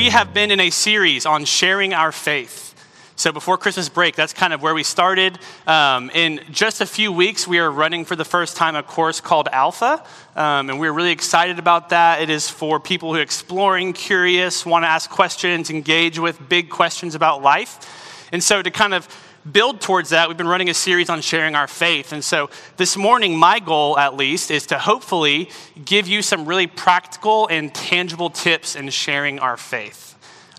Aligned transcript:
we 0.00 0.08
have 0.08 0.32
been 0.32 0.50
in 0.50 0.60
a 0.60 0.70
series 0.70 1.26
on 1.26 1.44
sharing 1.44 1.92
our 1.92 2.10
faith. 2.10 2.74
So, 3.16 3.32
before 3.32 3.58
Christmas 3.58 3.90
break, 3.90 4.16
that's 4.16 4.32
kind 4.32 4.54
of 4.54 4.62
where 4.62 4.72
we 4.72 4.82
started. 4.82 5.38
Um, 5.66 6.08
in 6.14 6.40
just 6.50 6.80
a 6.80 6.86
few 6.86 7.12
weeks, 7.12 7.46
we 7.46 7.58
are 7.58 7.70
running 7.70 8.06
for 8.06 8.16
the 8.16 8.24
first 8.24 8.56
time 8.56 8.76
a 8.76 8.82
course 8.82 9.20
called 9.20 9.50
Alpha, 9.52 10.02
um, 10.36 10.70
and 10.70 10.80
we're 10.80 10.94
really 10.94 11.10
excited 11.10 11.58
about 11.58 11.90
that. 11.90 12.22
It 12.22 12.30
is 12.30 12.48
for 12.48 12.80
people 12.80 13.12
who 13.12 13.18
are 13.18 13.22
exploring, 13.22 13.92
curious, 13.92 14.64
want 14.64 14.84
to 14.84 14.88
ask 14.88 15.10
questions, 15.10 15.68
engage 15.68 16.18
with 16.18 16.48
big 16.48 16.70
questions 16.70 17.14
about 17.14 17.42
life. 17.42 18.26
And 18.32 18.42
so, 18.42 18.62
to 18.62 18.70
kind 18.70 18.94
of 18.94 19.06
build 19.50 19.80
towards 19.80 20.10
that, 20.10 20.28
we've 20.28 20.36
been 20.36 20.48
running 20.48 20.68
a 20.68 20.74
series 20.74 21.08
on 21.08 21.20
sharing 21.22 21.54
our 21.54 21.66
faith. 21.66 22.12
And 22.12 22.22
so 22.22 22.50
this 22.76 22.96
morning, 22.96 23.36
my 23.36 23.58
goal 23.58 23.98
at 23.98 24.16
least 24.16 24.50
is 24.50 24.66
to 24.66 24.78
hopefully 24.78 25.50
give 25.84 26.08
you 26.08 26.22
some 26.22 26.46
really 26.46 26.66
practical 26.66 27.46
and 27.48 27.74
tangible 27.74 28.30
tips 28.30 28.76
in 28.76 28.90
sharing 28.90 29.38
our 29.38 29.56
faith. 29.56 30.06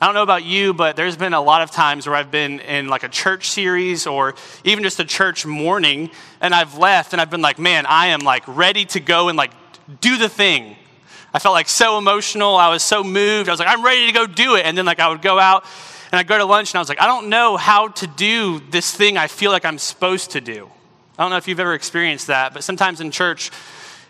I 0.01 0.07
don't 0.07 0.15
know 0.15 0.23
about 0.23 0.43
you, 0.43 0.73
but 0.73 0.95
there's 0.95 1.15
been 1.15 1.35
a 1.35 1.41
lot 1.41 1.61
of 1.61 1.69
times 1.69 2.07
where 2.07 2.15
I've 2.15 2.31
been 2.31 2.59
in 2.61 2.87
like 2.87 3.03
a 3.03 3.09
church 3.09 3.51
series 3.51 4.07
or 4.07 4.33
even 4.63 4.83
just 4.83 4.99
a 4.99 5.05
church 5.05 5.45
morning, 5.45 6.09
and 6.39 6.55
I've 6.55 6.75
left 6.79 7.13
and 7.13 7.21
I've 7.21 7.29
been 7.29 7.43
like, 7.43 7.59
man, 7.59 7.85
I 7.85 8.07
am 8.07 8.21
like 8.21 8.43
ready 8.47 8.85
to 8.85 8.99
go 8.99 9.29
and 9.29 9.37
like 9.37 9.51
do 9.99 10.17
the 10.17 10.27
thing. 10.27 10.75
I 11.33 11.39
felt 11.39 11.53
like 11.53 11.69
so 11.69 11.99
emotional. 11.99 12.55
I 12.55 12.69
was 12.69 12.81
so 12.81 13.03
moved. 13.03 13.47
I 13.47 13.53
was 13.53 13.59
like, 13.59 13.69
I'm 13.69 13.85
ready 13.85 14.07
to 14.07 14.11
go 14.11 14.25
do 14.25 14.55
it. 14.55 14.65
And 14.65 14.75
then 14.75 14.85
like 14.85 14.99
I 14.99 15.07
would 15.07 15.21
go 15.21 15.37
out 15.37 15.65
and 16.11 16.19
I'd 16.19 16.27
go 16.27 16.37
to 16.37 16.45
lunch 16.45 16.71
and 16.71 16.77
I 16.77 16.79
was 16.79 16.89
like, 16.89 17.01
I 17.01 17.07
don't 17.07 17.29
know 17.29 17.57
how 17.57 17.87
to 17.87 18.07
do 18.07 18.59
this 18.69 18.93
thing 18.93 19.17
I 19.17 19.27
feel 19.27 19.51
like 19.51 19.63
I'm 19.65 19.77
supposed 19.77 20.31
to 20.31 20.41
do. 20.41 20.69
I 21.17 21.23
don't 21.23 21.31
know 21.31 21.37
if 21.37 21.47
you've 21.47 21.59
ever 21.59 21.73
experienced 21.73 22.27
that, 22.27 22.53
but 22.53 22.63
sometimes 22.63 22.99
in 22.99 23.11
church, 23.11 23.51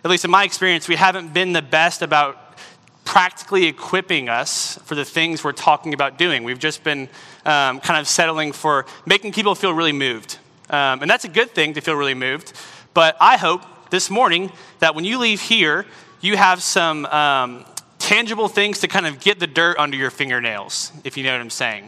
at 0.03 0.09
least 0.09 0.25
in 0.25 0.31
my 0.31 0.43
experience, 0.43 0.87
we 0.87 0.95
haven't 0.95 1.33
been 1.33 1.53
the 1.53 1.61
best 1.61 2.01
about 2.01 2.57
practically 3.05 3.65
equipping 3.65 4.29
us 4.29 4.77
for 4.85 4.95
the 4.95 5.05
things 5.05 5.43
we're 5.43 5.51
talking 5.51 5.93
about 5.93 6.17
doing. 6.17 6.43
We've 6.43 6.59
just 6.59 6.83
been 6.83 7.09
um, 7.45 7.79
kind 7.79 7.99
of 7.99 8.07
settling 8.07 8.51
for 8.51 8.85
making 9.05 9.33
people 9.33 9.53
feel 9.55 9.73
really 9.73 9.91
moved. 9.91 10.37
Um, 10.69 11.01
and 11.01 11.09
that's 11.09 11.25
a 11.25 11.29
good 11.29 11.51
thing 11.51 11.73
to 11.73 11.81
feel 11.81 11.95
really 11.95 12.13
moved. 12.13 12.53
But 12.93 13.17
I 13.19 13.37
hope 13.37 13.63
this 13.89 14.09
morning 14.09 14.51
that 14.79 14.95
when 14.95 15.05
you 15.05 15.17
leave 15.17 15.41
here, 15.41 15.85
you 16.21 16.37
have 16.37 16.63
some 16.63 17.05
um, 17.07 17.65
tangible 18.11 18.49
things 18.49 18.79
to 18.79 18.89
kind 18.89 19.07
of 19.07 19.21
get 19.21 19.39
the 19.39 19.47
dirt 19.47 19.77
under 19.79 19.95
your 19.95 20.11
fingernails, 20.11 20.91
if 21.05 21.15
you 21.15 21.23
know 21.23 21.31
what 21.31 21.39
I'm 21.39 21.49
saying. 21.49 21.85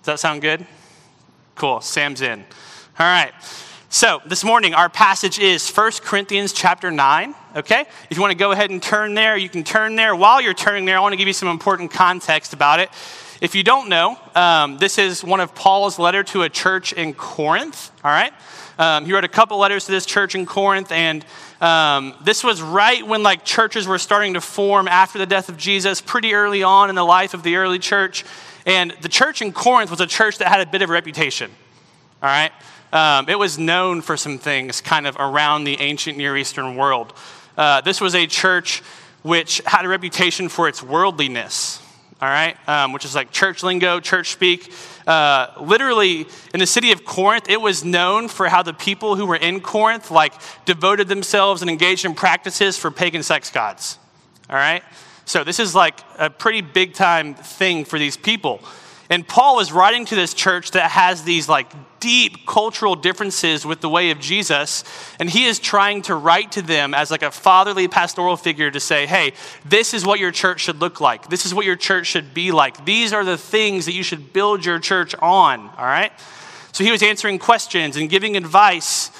Does 0.00 0.06
that 0.06 0.18
sound 0.18 0.42
good? 0.42 0.66
Cool. 1.54 1.80
Sam's 1.80 2.20
in. 2.20 2.40
All 2.98 3.06
right. 3.06 3.30
So, 3.88 4.20
this 4.26 4.42
morning 4.42 4.74
our 4.74 4.88
passage 4.88 5.38
is 5.38 5.70
1 5.70 5.92
Corinthians 6.02 6.52
chapter 6.52 6.90
9, 6.90 7.32
okay? 7.54 7.84
If 8.10 8.16
you 8.16 8.20
want 8.20 8.32
to 8.32 8.36
go 8.36 8.50
ahead 8.50 8.70
and 8.70 8.82
turn 8.82 9.14
there, 9.14 9.36
you 9.36 9.48
can 9.48 9.62
turn 9.62 9.94
there. 9.94 10.16
While 10.16 10.40
you're 10.40 10.52
turning 10.52 10.84
there, 10.84 10.96
I 10.96 11.00
want 11.00 11.12
to 11.12 11.16
give 11.16 11.28
you 11.28 11.32
some 11.32 11.48
important 11.48 11.92
context 11.92 12.52
about 12.52 12.80
it. 12.80 12.90
If 13.40 13.54
you 13.54 13.62
don't 13.62 13.88
know, 13.88 14.18
um, 14.34 14.78
this 14.78 14.98
is 14.98 15.22
one 15.22 15.38
of 15.38 15.54
Paul's 15.54 15.96
letter 15.96 16.24
to 16.24 16.42
a 16.42 16.48
church 16.48 16.92
in 16.92 17.14
Corinth, 17.14 17.92
all 18.02 18.10
right? 18.10 18.32
Um, 18.78 19.06
he 19.06 19.12
wrote 19.12 19.24
a 19.24 19.28
couple 19.28 19.58
letters 19.58 19.86
to 19.86 19.92
this 19.92 20.04
church 20.06 20.34
in 20.34 20.46
Corinth, 20.46 20.92
and 20.92 21.24
um, 21.60 22.14
this 22.24 22.44
was 22.44 22.60
right 22.60 23.06
when 23.06 23.22
like 23.22 23.44
churches 23.44 23.86
were 23.86 23.98
starting 23.98 24.34
to 24.34 24.40
form 24.40 24.86
after 24.88 25.18
the 25.18 25.26
death 25.26 25.48
of 25.48 25.56
Jesus, 25.56 26.00
pretty 26.00 26.34
early 26.34 26.62
on 26.62 26.90
in 26.90 26.94
the 26.94 27.04
life 27.04 27.32
of 27.34 27.42
the 27.42 27.56
early 27.56 27.78
church. 27.78 28.24
And 28.66 28.94
the 29.00 29.08
church 29.08 29.40
in 29.42 29.52
Corinth 29.52 29.90
was 29.90 30.00
a 30.00 30.06
church 30.06 30.38
that 30.38 30.48
had 30.48 30.60
a 30.60 30.70
bit 30.70 30.82
of 30.82 30.90
a 30.90 30.92
reputation, 30.92 31.50
all 32.22 32.28
right? 32.28 32.52
Um, 32.92 33.28
it 33.28 33.38
was 33.38 33.58
known 33.58 34.02
for 34.02 34.16
some 34.16 34.38
things 34.38 34.80
kind 34.80 35.06
of 35.06 35.16
around 35.18 35.64
the 35.64 35.80
ancient 35.80 36.18
Near 36.18 36.36
Eastern 36.36 36.76
world. 36.76 37.12
Uh, 37.56 37.80
this 37.80 38.00
was 38.00 38.14
a 38.14 38.26
church 38.26 38.82
which 39.22 39.60
had 39.66 39.84
a 39.84 39.88
reputation 39.88 40.48
for 40.48 40.68
its 40.68 40.82
worldliness, 40.82 41.82
all 42.20 42.28
right, 42.28 42.56
um, 42.66 42.92
which 42.92 43.04
is 43.04 43.14
like 43.14 43.30
church 43.30 43.62
lingo, 43.62 44.00
church 44.00 44.30
speak. 44.30 44.72
Uh, 45.06 45.48
literally, 45.60 46.26
in 46.54 46.60
the 46.60 46.66
city 46.66 46.92
of 46.92 47.04
Corinth, 47.04 47.50
it 47.50 47.60
was 47.60 47.84
known 47.84 48.28
for 48.28 48.48
how 48.48 48.62
the 48.62 48.72
people 48.72 49.16
who 49.16 49.26
were 49.26 49.36
in 49.36 49.60
Corinth 49.60 50.10
like 50.10 50.32
devoted 50.64 51.08
themselves 51.08 51.60
and 51.60 51.70
engaged 51.70 52.06
in 52.06 52.14
practices 52.14 52.78
for 52.78 52.90
pagan 52.90 53.22
sex 53.22 53.50
gods. 53.50 53.98
All 54.48 54.56
right, 54.56 54.82
so 55.26 55.44
this 55.44 55.60
is 55.60 55.74
like 55.74 56.00
a 56.18 56.30
pretty 56.30 56.62
big 56.62 56.94
time 56.94 57.34
thing 57.34 57.84
for 57.84 57.98
these 57.98 58.16
people. 58.16 58.60
And 59.08 59.26
Paul 59.26 59.60
is 59.60 59.72
writing 59.72 60.04
to 60.06 60.14
this 60.14 60.34
church 60.34 60.72
that 60.72 60.90
has 60.90 61.22
these 61.22 61.48
like 61.48 61.72
deep 62.00 62.46
cultural 62.46 62.94
differences 62.94 63.64
with 63.64 63.80
the 63.80 63.88
way 63.88 64.10
of 64.10 64.20
Jesus, 64.20 64.84
and 65.18 65.30
he 65.30 65.46
is 65.46 65.58
trying 65.58 66.02
to 66.02 66.14
write 66.14 66.52
to 66.52 66.62
them 66.62 66.94
as 66.94 67.10
like 67.10 67.22
a 67.22 67.30
fatherly 67.30 67.88
pastoral 67.88 68.36
figure 68.36 68.70
to 68.70 68.80
say, 68.80 69.06
"Hey, 69.06 69.32
this 69.64 69.94
is 69.94 70.04
what 70.04 70.18
your 70.18 70.30
church 70.30 70.60
should 70.60 70.80
look 70.80 71.00
like. 71.00 71.28
This 71.28 71.46
is 71.46 71.54
what 71.54 71.64
your 71.64 71.76
church 71.76 72.06
should 72.06 72.34
be 72.34 72.52
like. 72.52 72.84
These 72.84 73.12
are 73.12 73.24
the 73.24 73.38
things 73.38 73.86
that 73.86 73.94
you 73.94 74.02
should 74.02 74.32
build 74.32 74.64
your 74.64 74.78
church 74.78 75.14
on." 75.20 75.70
All 75.78 75.86
right? 75.86 76.12
So 76.72 76.84
he 76.84 76.90
was 76.90 77.02
answering 77.02 77.38
questions 77.38 77.96
and 77.96 78.10
giving 78.10 78.36
advice 78.36 79.10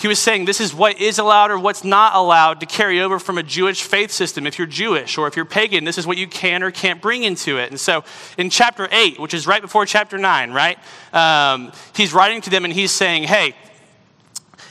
he 0.00 0.08
was 0.08 0.18
saying 0.18 0.46
this 0.46 0.60
is 0.60 0.72
what 0.72 0.98
is 0.98 1.18
allowed 1.18 1.50
or 1.50 1.58
what's 1.58 1.84
not 1.84 2.14
allowed 2.14 2.60
to 2.60 2.66
carry 2.66 3.02
over 3.02 3.18
from 3.18 3.36
a 3.36 3.42
Jewish 3.42 3.82
faith 3.82 4.10
system. 4.10 4.46
If 4.46 4.58
you're 4.58 4.66
Jewish 4.66 5.18
or 5.18 5.26
if 5.26 5.36
you're 5.36 5.44
pagan, 5.44 5.84
this 5.84 5.98
is 5.98 6.06
what 6.06 6.16
you 6.16 6.26
can 6.26 6.62
or 6.62 6.70
can't 6.70 7.02
bring 7.02 7.22
into 7.22 7.58
it. 7.58 7.70
And 7.70 7.78
so 7.78 8.02
in 8.38 8.48
chapter 8.48 8.88
8, 8.90 9.20
which 9.20 9.34
is 9.34 9.46
right 9.46 9.60
before 9.60 9.84
chapter 9.84 10.16
9, 10.16 10.52
right, 10.52 10.78
um, 11.12 11.72
he's 11.94 12.14
writing 12.14 12.40
to 12.40 12.50
them 12.50 12.64
and 12.64 12.72
he's 12.72 12.90
saying, 12.90 13.24
hey, 13.24 13.54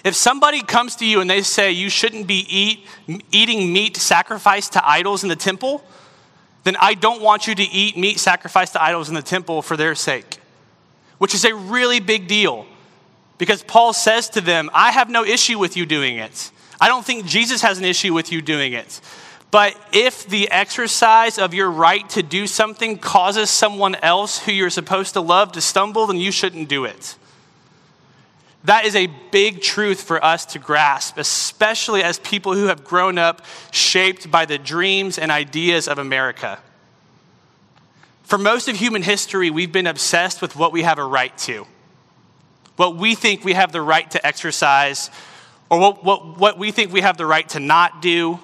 if 0.03 0.15
somebody 0.15 0.63
comes 0.63 0.95
to 0.95 1.05
you 1.05 1.21
and 1.21 1.29
they 1.29 1.43
say 1.43 1.71
you 1.71 1.89
shouldn't 1.89 2.25
be 2.25 2.45
eat, 2.49 2.87
eating 3.31 3.71
meat 3.71 3.97
sacrificed 3.97 4.73
to 4.73 4.87
idols 4.87 5.21
in 5.21 5.29
the 5.29 5.35
temple, 5.35 5.83
then 6.63 6.75
I 6.79 6.95
don't 6.95 7.21
want 7.21 7.45
you 7.45 7.53
to 7.53 7.63
eat 7.63 7.95
meat 7.97 8.19
sacrificed 8.19 8.73
to 8.73 8.83
idols 8.83 9.09
in 9.09 9.15
the 9.15 9.21
temple 9.21 9.61
for 9.61 9.77
their 9.77 9.93
sake, 9.93 10.37
which 11.19 11.35
is 11.35 11.45
a 11.45 11.53
really 11.53 11.99
big 11.99 12.27
deal. 12.27 12.65
Because 13.39 13.63
Paul 13.63 13.93
says 13.93 14.29
to 14.31 14.41
them, 14.41 14.69
I 14.73 14.91
have 14.91 15.09
no 15.09 15.23
issue 15.25 15.57
with 15.57 15.75
you 15.75 15.87
doing 15.87 16.17
it. 16.17 16.51
I 16.79 16.87
don't 16.89 17.05
think 17.05 17.25
Jesus 17.25 17.61
has 17.63 17.79
an 17.79 17.85
issue 17.85 18.13
with 18.13 18.31
you 18.31 18.41
doing 18.41 18.73
it. 18.73 19.01
But 19.49 19.75
if 19.93 20.27
the 20.27 20.51
exercise 20.51 21.39
of 21.39 21.53
your 21.55 21.71
right 21.71 22.07
to 22.11 22.21
do 22.21 22.45
something 22.45 22.97
causes 22.97 23.49
someone 23.49 23.95
else 23.95 24.39
who 24.39 24.51
you're 24.51 24.69
supposed 24.69 25.13
to 25.13 25.21
love 25.21 25.53
to 25.53 25.61
stumble, 25.61 26.05
then 26.05 26.17
you 26.17 26.31
shouldn't 26.31 26.69
do 26.69 26.85
it. 26.85 27.15
That 28.65 28.83
is 28.85 28.93
a 28.93 29.07
big 29.31 29.61
truth 29.61 30.03
for 30.03 30.23
us 30.23 30.45
to 30.47 30.59
grasp, 30.59 31.17
especially 31.17 32.03
as 32.03 32.19
people 32.19 32.53
who 32.53 32.65
have 32.65 32.83
grown 32.83 33.17
up 33.17 33.45
shaped 33.71 34.29
by 34.29 34.45
the 34.45 34.57
dreams 34.57 35.17
and 35.17 35.31
ideas 35.31 35.87
of 35.87 35.97
America. 35.97 36.59
For 38.23 38.37
most 38.37 38.67
of 38.67 38.75
human 38.75 39.01
history, 39.01 39.49
we've 39.49 39.71
been 39.71 39.87
obsessed 39.87 40.41
with 40.41 40.57
what 40.57 40.73
we 40.73 40.83
have 40.83 40.99
a 40.99 41.05
right 41.05 41.35
to 41.39 41.65
what 42.79 42.95
we 42.95 43.13
think 43.13 43.43
we 43.43 43.51
have 43.51 43.73
the 43.73 43.81
right 43.81 44.09
to 44.11 44.25
exercise, 44.25 45.11
or 45.69 45.81
what, 45.81 46.01
what, 46.01 46.39
what 46.39 46.57
we 46.57 46.71
think 46.71 46.93
we 46.93 47.01
have 47.01 47.17
the 47.17 47.25
right 47.25 47.47
to 47.49 47.59
not 47.59 48.01
do. 48.01 48.39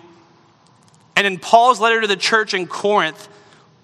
And 1.15 1.25
in 1.25 1.39
Paul's 1.39 1.79
letter 1.79 2.01
to 2.01 2.07
the 2.07 2.17
church 2.17 2.53
in 2.53 2.67
Corinth, 2.67 3.29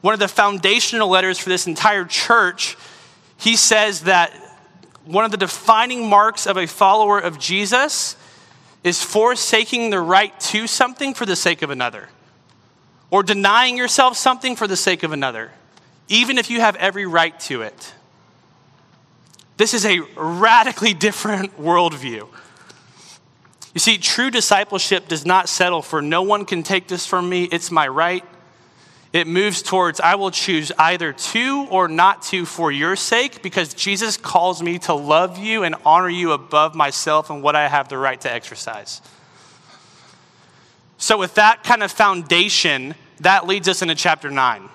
one 0.02 0.14
of 0.14 0.20
the 0.20 0.28
foundational 0.28 1.08
letters 1.08 1.40
for 1.40 1.48
this 1.48 1.68
entire 1.68 2.04
church, 2.04 2.76
he 3.38 3.56
says 3.56 4.02
that 4.02 4.34
one 5.06 5.24
of 5.24 5.32
the 5.32 5.38
defining 5.38 6.10
marks 6.10 6.46
of 6.46 6.58
a 6.58 6.68
follower 6.68 7.18
of 7.18 7.40
Jesus 7.40 8.18
is 8.84 9.02
forsaking 9.02 9.90
the 9.90 10.02
right 10.02 10.38
to 10.42 10.68
something 10.68 11.14
for 11.14 11.26
the 11.26 11.38
sake 11.38 11.62
of 11.62 11.70
another, 11.70 12.10
or 13.10 13.24
denying 13.24 13.78
yourself 13.78 14.18
something 14.18 14.58
for 14.58 14.68
the 14.68 14.76
sake 14.76 15.04
of 15.04 15.14
another, 15.14 15.50
even 16.10 16.38
if 16.38 16.50
you 16.50 16.60
have 16.60 16.76
every 16.76 17.06
right 17.06 17.40
to 17.40 17.62
it. 17.62 17.94
This 19.62 19.76
is 19.76 19.86
a 19.86 20.00
radically 20.16 20.96
different 20.96 21.56
worldview. 21.62 22.28
You 23.76 23.80
see, 23.80 24.00
true 24.00 24.32
discipleship 24.32 25.08
does 25.08 25.24
not 25.24 25.50
settle 25.50 25.84
for 25.84 26.02
no 26.02 26.24
one 26.24 26.46
can 26.46 26.64
take 26.64 26.88
this 26.88 27.06
from 27.06 27.30
me, 27.30 27.44
it's 27.44 27.70
my 27.70 27.88
right. 27.88 28.26
It 29.14 29.28
moves 29.28 29.62
towards 29.62 30.00
I 30.00 30.16
will 30.16 30.32
choose 30.32 30.72
either 30.80 31.14
to 31.14 31.68
or 31.70 31.88
not 31.88 32.24
to 32.24 32.48
for 32.48 32.72
your 32.72 32.96
sake 32.96 33.44
because 33.44 33.76
Jesus 33.76 34.18
calls 34.18 34.64
me 34.64 34.80
to 34.80 34.96
love 34.96 35.38
you 35.38 35.62
and 35.62 35.76
honor 35.86 36.10
you 36.10 36.32
above 36.32 36.74
myself 36.74 37.30
and 37.30 37.44
what 37.44 37.56
I 37.56 37.68
have 37.68 37.88
the 37.88 38.00
right 38.00 38.20
to 38.22 38.34
exercise. 38.34 39.00
So, 40.98 41.20
with 41.20 41.36
that 41.36 41.64
kind 41.64 41.84
of 41.84 41.92
foundation, 41.92 42.96
that 43.20 43.46
leads 43.46 43.68
us 43.68 43.84
into 43.84 43.94
chapter 43.94 44.32
9. 44.32 44.71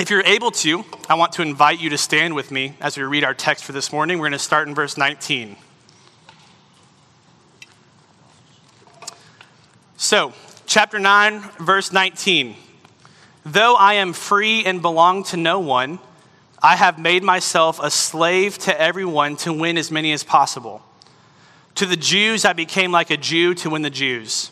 If 0.00 0.08
you're 0.08 0.24
able 0.24 0.50
to, 0.52 0.82
I 1.10 1.14
want 1.14 1.32
to 1.32 1.42
invite 1.42 1.78
you 1.78 1.90
to 1.90 1.98
stand 1.98 2.34
with 2.34 2.50
me 2.50 2.72
as 2.80 2.96
we 2.96 3.02
read 3.02 3.22
our 3.22 3.34
text 3.34 3.64
for 3.64 3.72
this 3.72 3.92
morning. 3.92 4.18
We're 4.18 4.30
going 4.30 4.32
to 4.32 4.38
start 4.38 4.66
in 4.66 4.74
verse 4.74 4.96
19. 4.96 5.56
So, 9.98 10.32
chapter 10.64 10.98
9, 10.98 11.42
verse 11.58 11.92
19. 11.92 12.56
Though 13.44 13.74
I 13.74 13.94
am 13.94 14.14
free 14.14 14.64
and 14.64 14.80
belong 14.80 15.22
to 15.24 15.36
no 15.36 15.60
one, 15.60 15.98
I 16.62 16.76
have 16.76 16.98
made 16.98 17.22
myself 17.22 17.78
a 17.82 17.90
slave 17.90 18.56
to 18.60 18.80
everyone 18.80 19.36
to 19.36 19.52
win 19.52 19.76
as 19.76 19.90
many 19.90 20.12
as 20.12 20.24
possible. 20.24 20.80
To 21.74 21.84
the 21.84 21.98
Jews, 21.98 22.46
I 22.46 22.54
became 22.54 22.90
like 22.90 23.10
a 23.10 23.18
Jew 23.18 23.52
to 23.56 23.68
win 23.68 23.82
the 23.82 23.90
Jews. 23.90 24.50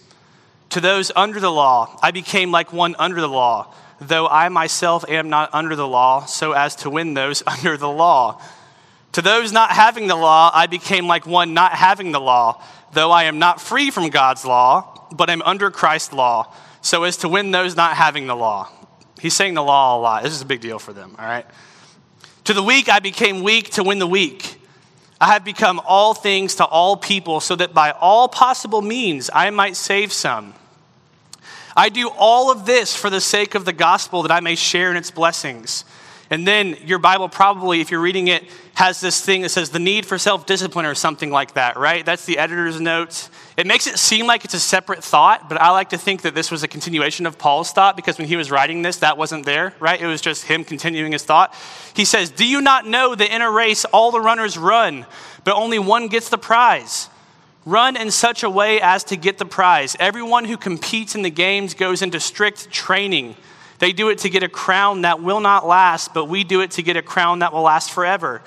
To 0.69 0.81
those 0.83 1.11
under 1.17 1.41
the 1.41 1.51
law, 1.51 1.99
I 2.03 2.11
became 2.11 2.51
like 2.51 2.71
one 2.71 2.95
under 2.99 3.23
the 3.23 3.29
law 3.29 3.73
though 4.01 4.27
I 4.29 4.49
myself 4.49 5.05
am 5.09 5.29
not 5.29 5.51
under 5.53 5.77
the 5.77 5.87
law, 5.87 6.25
so 6.25 6.53
as 6.53 6.77
to 6.77 6.91
win 6.91 7.15
those 7.15 7.43
under 7.47 7.77
the 7.77 7.89
law. 7.89 8.41
To 9.13 9.23
those 9.23 9.53
not 9.53 9.71
having 9.71 10.07
the 10.07 10.17
law, 10.17 10.51
I 10.53 10.67
became 10.67 11.07
like 11.07 11.27
one 11.27 11.55
not 11.55 11.73
having 11.73 12.13
the 12.13 12.21
law, 12.21 12.63
though 12.93 13.11
I 13.11 13.25
am 13.25 13.39
not 13.39 13.61
free 13.61 13.91
from 13.91 14.11
God's 14.11 14.45
law, 14.45 15.07
but 15.13 15.31
am 15.31 15.43
under 15.43 15.71
Christ's 15.71 16.13
law, 16.13 16.53
so 16.83 17.05
as 17.05 17.17
to 17.19 17.29
win 17.29 17.51
those 17.51 17.75
not 17.75 17.97
having 17.97 18.27
the 18.27 18.37
law. 18.37 18.69
He's 19.21 19.35
saying 19.35 19.55
the 19.55 19.63
law 19.63 19.99
a 19.99 20.01
lot. 20.01 20.23
This 20.23 20.33
is 20.33 20.43
a 20.43 20.47
big 20.47 20.61
deal 20.61 20.79
for 20.79 20.93
them, 20.93 21.17
all 21.19 21.27
right? 21.27 21.47
To 22.45 22.55
the 22.55 22.63
weak, 22.63 22.89
I 22.89 23.01
became 23.01 23.43
weak 23.43 23.71
to 23.71 23.83
win 23.83 23.99
the 23.99 24.07
weak. 24.07 24.61
I 25.21 25.33
have 25.33 25.45
become 25.45 25.81
all 25.85 26.15
things 26.15 26.55
to 26.57 26.65
all 26.65 26.97
people, 26.97 27.41
so 27.41 27.57
that 27.57 27.75
by 27.75 27.91
all 27.91 28.29
possible 28.29 28.83
means 28.83 29.31
I 29.33 29.51
might 29.51 29.75
save 29.77 30.13
some. 30.13 30.55
I 31.79 31.91
do 31.91 32.09
all 32.09 32.51
of 32.51 32.67
this 32.67 32.97
for 32.97 33.09
the 33.09 33.21
sake 33.21 33.55
of 33.55 33.65
the 33.65 33.73
gospel 33.73 34.23
that 34.23 34.33
I 34.33 34.41
may 34.41 34.57
share 34.57 34.91
in 34.91 34.97
its 34.97 35.13
blessings. 35.13 35.85
And 36.29 36.45
then 36.45 36.77
your 36.85 36.99
Bible 36.99 37.29
probably, 37.29 37.81
if 37.81 37.93
you're 37.93 38.01
reading 38.01 38.27
it, 38.27 38.43
has 38.75 39.01
this 39.01 39.25
thing 39.25 39.43
that 39.43 39.51
says 39.51 39.71
the 39.71 39.79
need 39.79 40.05
for 40.05 40.19
self 40.19 40.45
discipline 40.45 40.87
or 40.87 40.97
something 40.97 41.31
like 41.31 41.55
that, 41.55 41.77
right? 41.77 42.05
That's 42.05 42.25
the 42.25 42.39
editor's 42.39 42.81
notes. 42.81 43.31
It 43.57 43.65
makes 43.65 43.87
it 43.87 43.97
seem 43.97 44.27
like 44.27 44.45
it's 44.45 44.55
a 44.55 44.61
separate 44.61 45.05
thought, 45.05 45.49
but 45.49 45.61
I 45.61 45.71
like 45.71 45.91
to 45.91 45.99
think 45.99 46.23
that 46.23 46.35
this 46.35 46.51
was 46.51 46.65
a 46.65 46.69
continuation 46.69 47.27
of 47.27 47.39
Paul's 47.39 47.71
thought 47.71 47.95
because 47.95 48.19
when 48.19 48.27
he 48.27 48.35
was 48.35 48.51
writing 48.51 48.83
this, 48.83 48.97
that 48.97 49.17
wasn't 49.17 49.47
there, 49.47 49.73
right? 49.79 50.01
It 50.01 50.07
was 50.09 50.21
just 50.21 50.47
him 50.47 50.65
continuing 50.65 51.13
his 51.13 51.23
thought. 51.23 51.55
He 51.95 52.05
says, 52.05 52.31
Do 52.31 52.45
you 52.45 52.61
not 52.61 52.89
know 52.89 53.15
that 53.15 53.33
in 53.33 53.41
a 53.41 53.51
race 53.53 53.85
all 53.85 54.11
the 54.11 54.21
runners 54.21 54.59
run, 54.59 55.07
but 55.45 55.55
only 55.55 55.79
one 55.79 56.09
gets 56.09 56.29
the 56.29 56.39
prize? 56.39 57.09
Run 57.69 57.99
in 57.99 58.11
such 58.11 58.45
a 58.45 58.49
way 58.49 58.81
as 58.81 59.05
to 59.05 59.17
get 59.17 59.37
the 59.37 59.45
prize. 59.45 59.95
Everyone 60.01 60.47
who 60.47 60.57
competes 60.57 61.15
in 61.15 61.21
the 61.21 61.29
games 61.29 61.75
goes 61.75 62.01
into 62.01 62.19
strict 62.19 62.71
training. 62.71 63.37
They 63.79 63.93
do 63.93 64.09
it 64.09 64.21
to 64.21 64.31
get 64.31 64.43
a 64.43 64.49
crown 64.49 65.03
that 65.03 65.23
will 65.23 65.41
not 65.41 65.67
last, 65.67 66.15
but 66.15 66.31
we 66.31 66.45
do 66.45 66.63
it 66.63 66.71
to 66.73 66.83
get 66.83 66.97
a 66.97 67.03
crown 67.03 67.41
that 67.41 67.53
will 67.53 67.61
last 67.61 67.91
forever. 67.91 68.41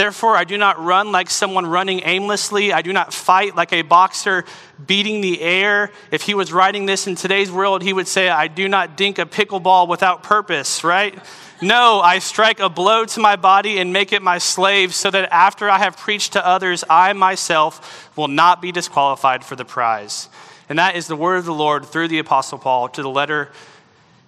Therefore, 0.00 0.34
I 0.34 0.44
do 0.44 0.56
not 0.56 0.82
run 0.82 1.12
like 1.12 1.28
someone 1.28 1.66
running 1.66 2.00
aimlessly. 2.06 2.72
I 2.72 2.80
do 2.80 2.90
not 2.90 3.12
fight 3.12 3.54
like 3.54 3.70
a 3.74 3.82
boxer 3.82 4.46
beating 4.86 5.20
the 5.20 5.42
air. 5.42 5.92
If 6.10 6.22
he 6.22 6.32
was 6.32 6.54
writing 6.54 6.86
this 6.86 7.06
in 7.06 7.16
today's 7.16 7.52
world, 7.52 7.82
he 7.82 7.92
would 7.92 8.08
say, 8.08 8.30
I 8.30 8.48
do 8.48 8.66
not 8.66 8.96
dink 8.96 9.18
a 9.18 9.26
pickleball 9.26 9.88
without 9.88 10.22
purpose, 10.22 10.82
right? 10.84 11.14
No, 11.60 12.00
I 12.00 12.18
strike 12.18 12.60
a 12.60 12.70
blow 12.70 13.04
to 13.04 13.20
my 13.20 13.36
body 13.36 13.78
and 13.78 13.92
make 13.92 14.14
it 14.14 14.22
my 14.22 14.38
slave, 14.38 14.94
so 14.94 15.10
that 15.10 15.30
after 15.30 15.68
I 15.68 15.76
have 15.76 15.98
preached 15.98 16.32
to 16.32 16.46
others, 16.46 16.82
I 16.88 17.12
myself 17.12 18.10
will 18.16 18.28
not 18.28 18.62
be 18.62 18.72
disqualified 18.72 19.44
for 19.44 19.54
the 19.54 19.66
prize. 19.66 20.30
And 20.70 20.78
that 20.78 20.96
is 20.96 21.08
the 21.08 21.16
word 21.16 21.36
of 21.36 21.44
the 21.44 21.52
Lord 21.52 21.84
through 21.84 22.08
the 22.08 22.20
Apostle 22.20 22.56
Paul 22.56 22.88
to 22.88 23.02
the 23.02 23.10
letter 23.10 23.52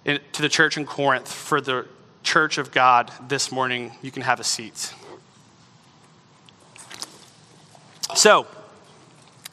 to 0.05 0.41
the 0.43 0.49
church 0.49 0.77
in 0.77 0.85
Corinth 0.85 1.33
for 1.33 1.59
the 1.59 1.87
church 2.21 2.59
of 2.59 2.69
God 2.69 3.11
this 3.27 3.51
morning. 3.51 3.93
You 4.03 4.11
can 4.11 4.21
have 4.21 4.39
a 4.39 4.43
seat. 4.43 4.93
So, 8.15 8.47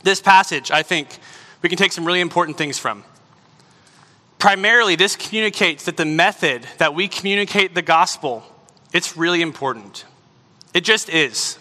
this 0.03 0.21
passage, 0.21 0.71
I 0.71 0.83
think 0.83 1.19
we 1.63 1.69
can 1.69 1.79
take 1.79 1.93
some 1.93 2.05
really 2.05 2.21
important 2.21 2.57
things 2.57 2.79
from. 2.79 3.05
Primarily, 4.39 4.97
this 4.97 5.17
communicates 5.17 5.85
that 5.85 5.97
the 5.97 6.07
method 6.07 6.67
that 6.79 6.95
we 6.95 7.09
communicate 7.09 7.75
the 7.75 7.83
gospel, 7.83 8.43
it's 8.93 9.17
really 9.17 9.43
important. 9.43 10.05
It 10.73 10.83
just 10.83 11.11
is. 11.11 11.59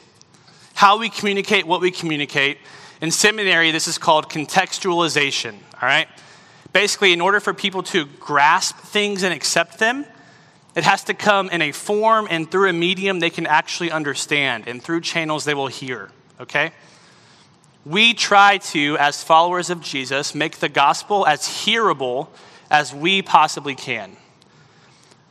How 0.76 0.98
we 0.98 1.10
communicate 1.10 1.68
what 1.68 1.82
we 1.82 1.92
communicate. 1.92 2.58
In 3.02 3.12
seminary, 3.12 3.72
this 3.72 3.88
is 3.88 3.98
called 3.98 4.30
contextualization, 4.30 5.54
all 5.82 5.90
right? 5.90 6.08
Basically, 6.72 7.12
in 7.12 7.20
order 7.20 7.40
for 7.40 7.54
people 7.54 7.84
to 7.84 8.06
grasp 8.06 8.78
things 8.78 9.24
and 9.24 9.34
accept 9.34 9.80
them, 9.80 10.06
it 10.76 10.84
has 10.84 11.04
to 11.06 11.14
come 11.14 11.50
in 11.50 11.62
a 11.62 11.72
form 11.72 12.28
and 12.30 12.50
through 12.50 12.70
a 12.70 12.74
medium 12.74 13.20
they 13.20 13.30
can 13.30 13.48
actually 13.48 13.92
understand 13.92 14.68
and 14.68 14.82
through 14.82 15.02
channels 15.02 15.44
they 15.44 15.54
will 15.54 15.68
hear, 15.68 16.12
okay? 16.40 16.72
We 17.90 18.14
try 18.14 18.60
to, 18.60 18.98
as 19.00 19.24
followers 19.24 19.72
of 19.72 19.82
Jesus, 19.82 20.36
make 20.36 20.60
the 20.60 20.70
gospel 20.70 21.26
as 21.26 21.48
hearable 21.48 22.30
as 22.70 22.94
we 22.94 23.24
possibly 23.24 23.74
can. 23.74 24.16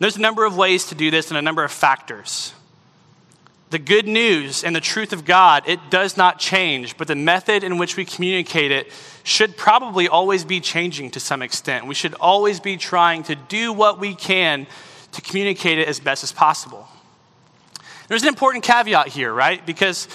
There's 0.00 0.16
a 0.16 0.20
number 0.20 0.44
of 0.44 0.56
ways 0.56 0.86
to 0.86 0.96
do 0.96 1.12
this 1.12 1.28
and 1.28 1.38
a 1.38 1.42
number 1.42 1.62
of 1.62 1.70
factors. 1.70 2.52
The 3.70 3.78
good 3.78 4.08
news 4.08 4.64
and 4.64 4.74
the 4.74 4.80
truth 4.80 5.12
of 5.12 5.24
God, 5.24 5.68
it 5.68 5.78
does 5.88 6.16
not 6.16 6.40
change, 6.40 6.96
but 6.96 7.06
the 7.06 7.14
method 7.14 7.62
in 7.62 7.78
which 7.78 7.96
we 7.96 8.04
communicate 8.04 8.72
it 8.72 8.90
should 9.22 9.56
probably 9.56 10.08
always 10.08 10.44
be 10.44 10.58
changing 10.58 11.12
to 11.12 11.20
some 11.20 11.42
extent. 11.42 11.86
We 11.86 11.94
should 11.94 12.14
always 12.14 12.58
be 12.58 12.76
trying 12.76 13.22
to 13.24 13.36
do 13.36 13.72
what 13.72 14.00
we 14.00 14.16
can 14.16 14.66
to 15.12 15.20
communicate 15.20 15.78
it 15.78 15.86
as 15.86 16.00
best 16.00 16.24
as 16.24 16.32
possible. 16.32 16.88
There's 18.08 18.22
an 18.22 18.28
important 18.28 18.64
caveat 18.64 19.06
here, 19.06 19.32
right? 19.32 19.64
Because 19.64 20.08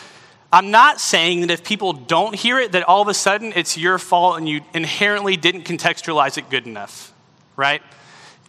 I'm 0.54 0.70
not 0.70 1.02
saying 1.02 1.42
that 1.42 1.50
if 1.50 1.64
people 1.64 1.94
don't 1.94 2.36
hear 2.36 2.60
it, 2.60 2.74
that 2.74 2.84
all 2.84 3.02
of 3.02 3.08
a 3.08 3.14
sudden 3.16 3.54
it's 3.56 3.76
your 3.76 3.98
fault 3.98 4.38
and 4.38 4.48
you 4.48 4.62
inherently 4.76 5.36
didn't 5.36 5.64
contextualize 5.64 6.38
it 6.38 6.52
good 6.52 6.68
enough, 6.68 7.12
right? 7.56 7.82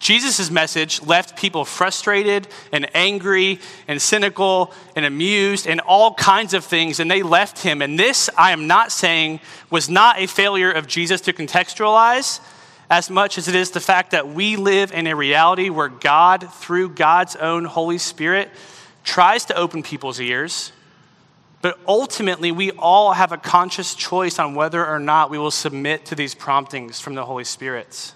Jesus' 0.01 0.51
message 0.51 1.01
left 1.01 1.35
people 1.35 1.65
frustrated 1.65 2.47
and 2.73 2.95
angry 2.95 3.59
and 3.89 4.03
cynical 4.03 4.75
and 4.95 5.07
amused 5.07 5.67
and 5.67 5.81
all 5.81 6.13
kinds 6.13 6.53
of 6.53 6.63
things, 6.63 7.01
and 7.01 7.11
they 7.11 7.23
left 7.23 7.63
him. 7.63 7.81
And 7.81 7.99
this, 7.99 8.29
I 8.37 8.51
am 8.51 8.67
not 8.67 8.93
saying, 8.93 9.41
was 9.71 9.89
not 9.89 10.19
a 10.19 10.27
failure 10.27 10.71
of 10.71 10.87
Jesus 10.87 11.23
to 11.23 11.33
contextualize 11.33 12.41
as 12.91 13.09
much 13.09 13.39
as 13.39 13.49
it 13.49 13.55
is 13.55 13.71
the 13.71 13.81
fact 13.81 14.11
that 14.11 14.29
we 14.29 14.57
live 14.57 14.93
in 14.93 15.07
a 15.07 15.17
reality 15.17 15.71
where 15.71 15.89
God, 15.89 16.53
through 16.53 16.91
God's 16.91 17.35
own 17.35 17.65
Holy 17.65 17.97
Spirit, 17.97 18.51
tries 19.05 19.47
to 19.47 19.57
open 19.57 19.83
people's 19.83 20.21
ears. 20.21 20.71
But 21.65 21.79
ultimately, 21.89 22.53
we 22.53 22.73
all 22.73 23.15
have 23.15 23.33
a 23.33 23.39
conscious 23.39 23.95
choice 23.95 24.39
on 24.39 24.55
whether 24.55 24.87
or 24.87 24.99
not 24.99 25.31
we 25.31 25.39
will 25.39 25.51
submit 25.51 26.05
to 26.05 26.15
these 26.15 26.35
promptings 26.35 27.01
from 27.01 27.15
the 27.15 27.25
Holy 27.25 27.45
Spirit. 27.45 28.13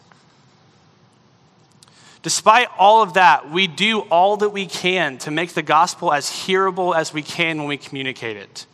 Despite 2.22 2.68
all 2.76 3.02
of 3.02 3.14
that, 3.14 3.50
we 3.50 3.66
do 3.66 4.00
all 4.10 4.36
that 4.36 4.50
we 4.50 4.66
can 4.66 5.16
to 5.20 5.30
make 5.30 5.54
the 5.54 5.62
gospel 5.62 6.12
as 6.12 6.28
hearable 6.28 6.94
as 6.94 7.14
we 7.14 7.22
can 7.22 7.56
when 7.56 7.68
we 7.68 7.78
communicate 7.78 8.36
it. 8.36 8.66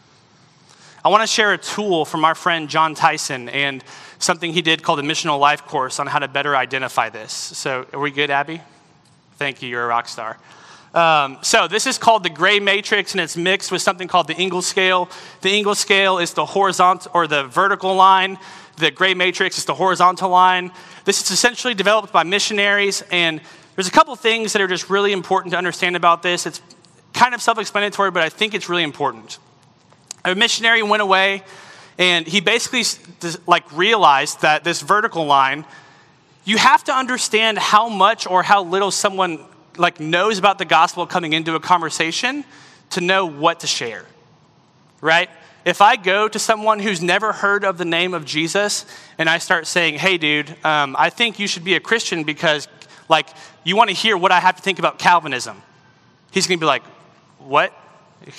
I 1.04 1.08
want 1.08 1.22
to 1.22 1.28
share 1.28 1.52
a 1.52 1.58
tool 1.58 2.04
from 2.04 2.24
our 2.24 2.34
friend 2.34 2.68
Jon 2.68 2.96
Tyson 2.96 3.48
and 3.50 3.84
something 4.18 4.52
he 4.52 4.60
did 4.60 4.82
called 4.82 4.98
the 4.98 5.04
Missional 5.04 5.38
Life 5.38 5.66
Course 5.66 6.00
on 6.00 6.08
how 6.08 6.18
to 6.18 6.26
better 6.26 6.56
identify 6.56 7.10
this. 7.10 7.32
So, 7.32 7.86
are 7.92 8.00
we 8.00 8.10
good, 8.10 8.28
Abby? 8.28 8.60
Thank 9.36 9.62
you, 9.62 9.68
you're 9.68 9.84
a 9.84 9.86
rock 9.86 10.08
star. 10.08 10.36
Um, 10.94 11.38
so, 11.42 11.66
this 11.66 11.88
is 11.88 11.98
called 11.98 12.22
the 12.22 12.30
gray 12.30 12.60
matrix, 12.60 13.12
and 13.12 13.20
it's 13.20 13.36
mixed 13.36 13.72
with 13.72 13.82
something 13.82 14.06
called 14.06 14.28
the 14.28 14.36
Engel's 14.36 14.66
scale. 14.66 15.10
The 15.40 15.50
Engel's 15.50 15.80
scale 15.80 16.18
is 16.18 16.34
the 16.34 16.46
horizontal 16.46 17.10
or 17.12 17.26
the 17.26 17.44
vertical 17.44 17.96
line, 17.96 18.38
the 18.76 18.90
gray 18.90 19.14
matrix 19.14 19.58
is 19.58 19.64
the 19.64 19.74
horizontal 19.74 20.30
line. 20.30 20.72
This 21.04 21.20
is 21.20 21.30
essentially 21.30 21.74
developed 21.74 22.12
by 22.12 22.22
missionaries, 22.22 23.02
and 23.10 23.40
there's 23.74 23.88
a 23.88 23.90
couple 23.90 24.14
things 24.14 24.52
that 24.52 24.62
are 24.62 24.68
just 24.68 24.88
really 24.88 25.12
important 25.12 25.52
to 25.52 25.58
understand 25.58 25.96
about 25.96 26.22
this. 26.22 26.46
It's 26.46 26.62
kind 27.12 27.34
of 27.34 27.42
self 27.42 27.58
explanatory, 27.58 28.10
but 28.10 28.22
I 28.22 28.28
think 28.28 28.54
it's 28.54 28.68
really 28.68 28.84
important. 28.84 29.38
A 30.24 30.34
missionary 30.34 30.82
went 30.82 31.02
away, 31.02 31.42
and 31.98 32.26
he 32.26 32.40
basically 32.40 32.84
like 33.46 33.70
realized 33.72 34.42
that 34.42 34.62
this 34.62 34.80
vertical 34.80 35.24
line, 35.26 35.64
you 36.44 36.56
have 36.56 36.84
to 36.84 36.92
understand 36.92 37.58
how 37.58 37.88
much 37.88 38.26
or 38.26 38.42
how 38.42 38.62
little 38.62 38.90
someone 38.90 39.44
like 39.76 40.00
knows 40.00 40.38
about 40.38 40.58
the 40.58 40.64
gospel 40.64 41.06
coming 41.06 41.32
into 41.32 41.54
a 41.54 41.60
conversation 41.60 42.44
to 42.90 43.00
know 43.00 43.26
what 43.26 43.60
to 43.60 43.66
share, 43.66 44.06
right? 45.00 45.28
if 45.64 45.80
I 45.80 45.96
go 45.96 46.28
to 46.28 46.38
someone 46.38 46.78
who's 46.78 47.02
never 47.02 47.32
heard 47.32 47.64
of 47.64 47.78
the 47.78 47.84
name 47.84 48.12
of 48.12 48.24
Jesus 48.24 48.84
and 49.18 49.30
I 49.30 49.38
start 49.38 49.66
saying, 49.66 49.94
hey, 49.94 50.18
dude, 50.18 50.50
um, 50.64 50.94
I 50.98 51.10
think 51.10 51.38
you 51.38 51.46
should 51.46 51.64
be 51.64 51.74
a 51.74 51.80
Christian 51.80 52.24
because, 52.24 52.68
like, 53.08 53.28
you 53.64 53.76
want 53.76 53.88
to 53.88 53.96
hear 53.96 54.16
what 54.16 54.30
I 54.30 54.40
have 54.40 54.56
to 54.56 54.62
think 54.62 54.78
about 54.78 54.98
Calvinism, 54.98 55.62
he's 56.30 56.46
going 56.46 56.58
to 56.58 56.62
be 56.62 56.66
like, 56.66 56.84
what? 57.38 57.72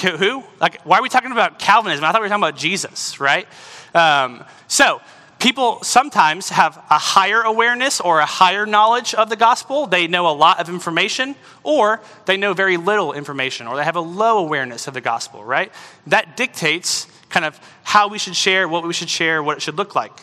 Who? 0.02 0.44
Like, 0.60 0.82
why 0.82 1.00
are 1.00 1.02
we 1.02 1.10
talking 1.10 1.32
about 1.32 1.60
Calvinism? 1.60 2.04
I 2.06 2.12
thought 2.12 2.22
we 2.22 2.26
were 2.26 2.30
talking 2.30 2.44
about 2.44 2.58
Jesus, 2.58 3.20
right? 3.20 3.48
Um, 3.94 4.44
so, 4.68 5.02
people 5.46 5.78
sometimes 5.84 6.50
have 6.50 6.76
a 6.90 6.98
higher 6.98 7.44
awareness 7.44 8.02
or 8.02 8.20
a 8.20 8.26
higher 8.26 8.66
knowledge 8.66 9.14
of 9.14 9.30
the 9.30 9.36
gospel. 9.36 9.86
They 9.86 10.08
know 10.08 10.28
a 10.28 10.34
lot 10.34 10.60
of 10.60 10.70
information, 10.70 11.36
or 11.62 12.02
they 12.26 12.36
know 12.36 12.56
very 12.56 12.78
little 12.78 13.14
information, 13.14 13.68
or 13.68 13.76
they 13.76 13.84
have 13.84 13.96
a 13.96 14.02
low 14.02 14.40
awareness 14.40 14.88
of 14.88 14.96
the 14.96 15.02
gospel, 15.02 15.44
right? 15.44 15.72
That 16.08 16.36
dictates 16.36 17.06
kind 17.30 17.46
of 17.46 17.60
how 17.84 18.08
we 18.08 18.18
should 18.18 18.36
share, 18.36 18.68
what 18.68 18.88
we 18.88 18.94
should 18.94 19.08
share, 19.08 19.44
what 19.44 19.58
it 19.58 19.62
should 19.62 19.78
look 19.78 19.94
like. 19.94 20.20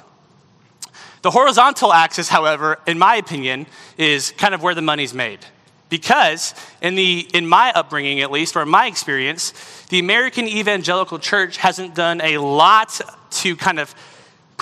The 1.22 1.30
horizontal 1.30 1.92
axis, 1.92 2.28
however, 2.28 2.80
in 2.84 2.98
my 2.98 3.14
opinion, 3.14 3.66
is 3.96 4.32
kind 4.32 4.54
of 4.56 4.62
where 4.64 4.74
the 4.74 4.82
money's 4.82 5.14
made. 5.14 5.38
Because 5.88 6.52
in, 6.80 6.96
the, 6.96 7.28
in 7.32 7.46
my 7.46 7.70
upbringing, 7.72 8.22
at 8.22 8.32
least, 8.32 8.56
or 8.56 8.62
in 8.62 8.68
my 8.68 8.88
experience, 8.88 9.52
the 9.88 10.00
American 10.00 10.48
evangelical 10.48 11.20
church 11.20 11.58
hasn't 11.58 11.94
done 11.94 12.20
a 12.22 12.38
lot 12.38 13.00
to 13.30 13.54
kind 13.54 13.78
of 13.78 13.94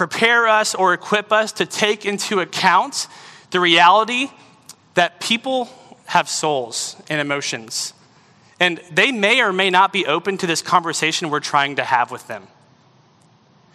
prepare 0.00 0.48
us 0.48 0.74
or 0.74 0.94
equip 0.94 1.30
us 1.30 1.52
to 1.52 1.66
take 1.66 2.06
into 2.06 2.40
account 2.40 3.06
the 3.50 3.60
reality 3.60 4.30
that 4.94 5.20
people 5.20 5.68
have 6.06 6.26
souls 6.26 6.96
and 7.10 7.20
emotions, 7.20 7.92
and 8.58 8.80
they 8.90 9.12
may 9.12 9.42
or 9.42 9.52
may 9.52 9.68
not 9.68 9.92
be 9.92 10.06
open 10.06 10.38
to 10.38 10.46
this 10.46 10.62
conversation 10.62 11.28
we're 11.28 11.38
trying 11.38 11.76
to 11.76 11.84
have 11.84 12.10
with 12.10 12.26
them. 12.28 12.46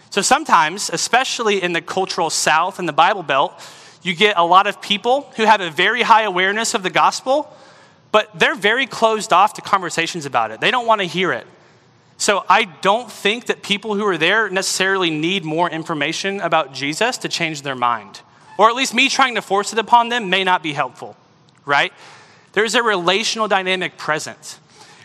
So 0.10 0.24
sometimes, 0.24 0.90
especially 0.90 1.62
in 1.62 1.74
the 1.74 1.82
cultural 1.82 2.32
South 2.32 2.80
and 2.80 2.90
the 2.90 2.94
Bible 2.94 3.22
Belt, 3.22 3.54
you 4.02 4.16
get 4.16 4.36
a 4.36 4.44
lot 4.44 4.66
of 4.66 4.82
people 4.82 5.32
who 5.36 5.44
have 5.44 5.62
a 5.62 5.70
very 5.70 6.02
high 6.02 6.24
awareness 6.24 6.74
of 6.74 6.82
the 6.82 6.90
gospel, 6.90 7.56
but 8.12 8.32
they're 8.40 8.56
very 8.56 8.88
closed 8.88 9.32
off 9.32 9.54
to 9.54 9.62
conversations 9.62 10.26
about 10.26 10.50
it. 10.50 10.60
They 10.60 10.72
don't 10.72 10.88
want 10.88 11.02
to 11.02 11.08
hear 11.08 11.32
it. 11.32 11.46
So 12.18 12.46
I 12.48 12.64
don't 12.64 13.12
think 13.12 13.48
that 13.48 13.62
people 13.62 13.96
who 13.96 14.06
are 14.06 14.18
there 14.18 14.50
necessarily 14.50 15.10
need 15.10 15.44
more 15.44 15.70
information 15.70 16.40
about 16.40 16.74
Jesus 16.74 17.18
to 17.20 17.30
change 17.30 17.62
their 17.62 17.76
mind. 17.76 18.22
Or 18.58 18.70
at 18.70 18.76
least 18.76 18.94
me 18.94 19.10
trying 19.10 19.36
to 19.36 19.42
force 19.42 19.74
it 19.74 19.80
upon 19.80 20.10
them 20.10 20.30
may 20.30 20.44
not 20.44 20.64
be 20.64 20.74
helpful, 20.74 21.18
right? 21.66 21.92
There's 22.54 22.74
a 22.74 22.82
relational 22.82 23.50
dynamic 23.50 23.98
present. 23.98 24.60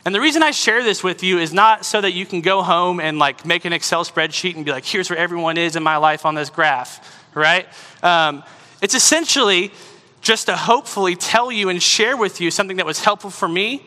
And 0.04 0.14
the 0.14 0.20
reason 0.20 0.42
I 0.42 0.52
share 0.52 0.82
this 0.82 1.02
with 1.02 1.22
you 1.22 1.38
is 1.38 1.52
not 1.52 1.84
so 1.84 2.00
that 2.00 2.12
you 2.12 2.24
can 2.24 2.40
go 2.40 2.62
home 2.62 3.00
and 3.00 3.18
like 3.18 3.44
make 3.44 3.64
an 3.64 3.72
Excel 3.72 4.04
spreadsheet 4.04 4.54
and 4.54 4.64
be 4.64 4.70
like, 4.70 4.84
here's 4.84 5.10
where 5.10 5.18
everyone 5.18 5.58
is 5.58 5.76
in 5.76 5.82
my 5.82 5.96
life 5.96 6.24
on 6.24 6.34
this 6.34 6.48
graph, 6.48 7.26
right? 7.34 7.66
Um, 8.02 8.44
it's 8.80 8.94
essentially 8.94 9.72
just 10.20 10.46
to 10.46 10.56
hopefully 10.56 11.16
tell 11.16 11.50
you 11.50 11.68
and 11.68 11.82
share 11.82 12.16
with 12.16 12.40
you 12.40 12.50
something 12.50 12.76
that 12.78 12.86
was 12.86 13.04
helpful 13.04 13.30
for 13.30 13.48
me, 13.48 13.84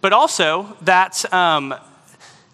but 0.00 0.12
also 0.12 0.76
that 0.82 1.32
um, 1.32 1.74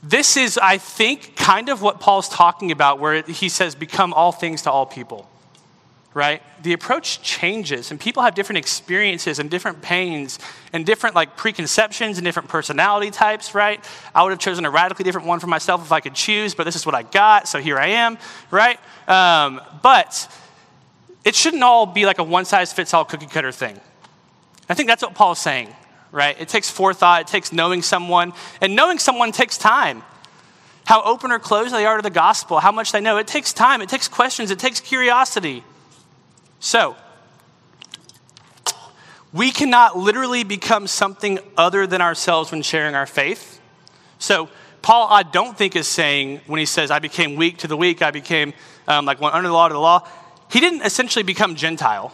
this 0.03 0.37
is, 0.37 0.59
I 0.59 0.79
think, 0.79 1.37
kind 1.37 1.69
of 1.69 1.81
what 1.81 2.01
Paul's 2.01 2.29
talking 2.29 2.73
about, 2.73 2.99
where 2.99 3.23
he 3.23 3.49
says, 3.49 3.75
become 3.75 4.13
all 4.13 4.33
things 4.33 4.63
to 4.63 4.71
all 4.71 4.87
people 4.87 5.29
right? 6.15 6.43
The 6.63 6.73
approach 6.73 7.23
changes, 7.23 7.91
and 7.91 7.99
people 7.99 8.23
have 8.23 8.35
different 8.35 8.59
experiences 8.59 9.39
and 9.39 9.51
different 9.51 9.81
pains 9.81 10.39
and 10.73 10.85
different 10.85 11.17
like 11.17 11.37
preconceptions 11.37 12.19
and 12.19 12.25
different 12.25 12.49
personality 12.49 13.11
types, 13.11 13.55
right? 13.55 13.83
I 14.15 14.23
would 14.23 14.31
have 14.31 14.39
chosen 14.39 14.65
a 14.65 14.71
radically 14.71 15.05
different 15.05 15.27
one 15.27 15.41
for 15.41 15.47
myself 15.47 15.83
if 15.83 15.93
I 15.93 16.01
could 16.01 16.15
choose, 16.15 16.55
but 16.55 16.65
this 16.65 16.77
is 16.77 16.85
what 16.85 16.95
I 16.95 17.03
got, 17.03 17.49
so 17.49 17.61
here 17.61 17.79
I 17.79 17.89
am, 17.89 18.19
right? 18.51 18.79
Um, 19.09 19.61
but 19.83 20.31
it 21.25 21.35
shouldn't 21.35 21.63
all 21.63 21.87
be 21.87 22.05
like 22.05 22.19
a 22.19 22.25
one 22.25 22.45
size 22.45 22.73
fits 22.73 22.93
all 22.93 23.05
cookie 23.05 23.27
cutter 23.27 23.53
thing. 23.53 23.81
I 24.69 24.75
think 24.75 24.89
that's 24.89 25.03
what 25.03 25.15
Paul's 25.15 25.39
saying, 25.39 25.75
right? 26.13 26.41
It 26.41 26.49
takes 26.49 26.71
forethought, 26.71 27.23
it 27.23 27.27
takes 27.27 27.53
knowing 27.53 27.83
someone, 27.83 28.33
and 28.61 28.77
knowing 28.77 28.99
someone 28.99 29.33
takes 29.33 29.59
time 29.59 30.03
how 30.85 31.03
open 31.03 31.31
or 31.31 31.39
closed 31.39 31.73
they 31.73 31.87
are 31.87 31.97
to 31.97 32.03
the 32.03 32.11
gospel, 32.11 32.61
how 32.61 32.73
much 32.73 32.93
they 32.93 33.01
know. 33.01 33.17
It 33.17 33.27
takes 33.27 33.53
time, 33.53 33.83
it 33.83 33.89
takes 33.89 34.09
questions, 34.09 34.51
it 34.51 34.59
takes 34.59 34.81
curiosity. 34.81 35.65
So, 36.61 36.97
we 39.33 39.51
cannot 39.51 39.97
literally 39.97 40.45
become 40.45 40.87
something 40.87 41.39
other 41.57 41.87
than 41.87 42.03
ourselves 42.03 42.51
when 42.51 42.63
sharing 42.63 42.95
our 42.95 43.07
faith. 43.07 43.61
So, 44.19 44.49
Paul, 44.83 45.09
I 45.11 45.23
don't 45.23 45.57
think, 45.57 45.77
is 45.77 45.87
saying 45.87 46.41
when 46.47 46.59
he 46.59 46.67
says, 46.67 46.91
I 46.91 46.99
became 46.99 47.37
weak 47.37 47.59
to 47.59 47.69
the 47.69 47.77
weak, 47.77 48.03
I 48.03 48.11
became 48.11 48.53
um, 48.89 49.07
like 49.07 49.21
one 49.21 49.33
under 49.33 49.49
the 49.49 49.55
law 49.55 49.69
to 49.69 49.73
the 49.73 49.81
law, 49.81 50.07
he 50.51 50.61
didn't 50.61 50.83
essentially 50.83 51.23
become 51.23 51.55
Gentile, 51.55 52.13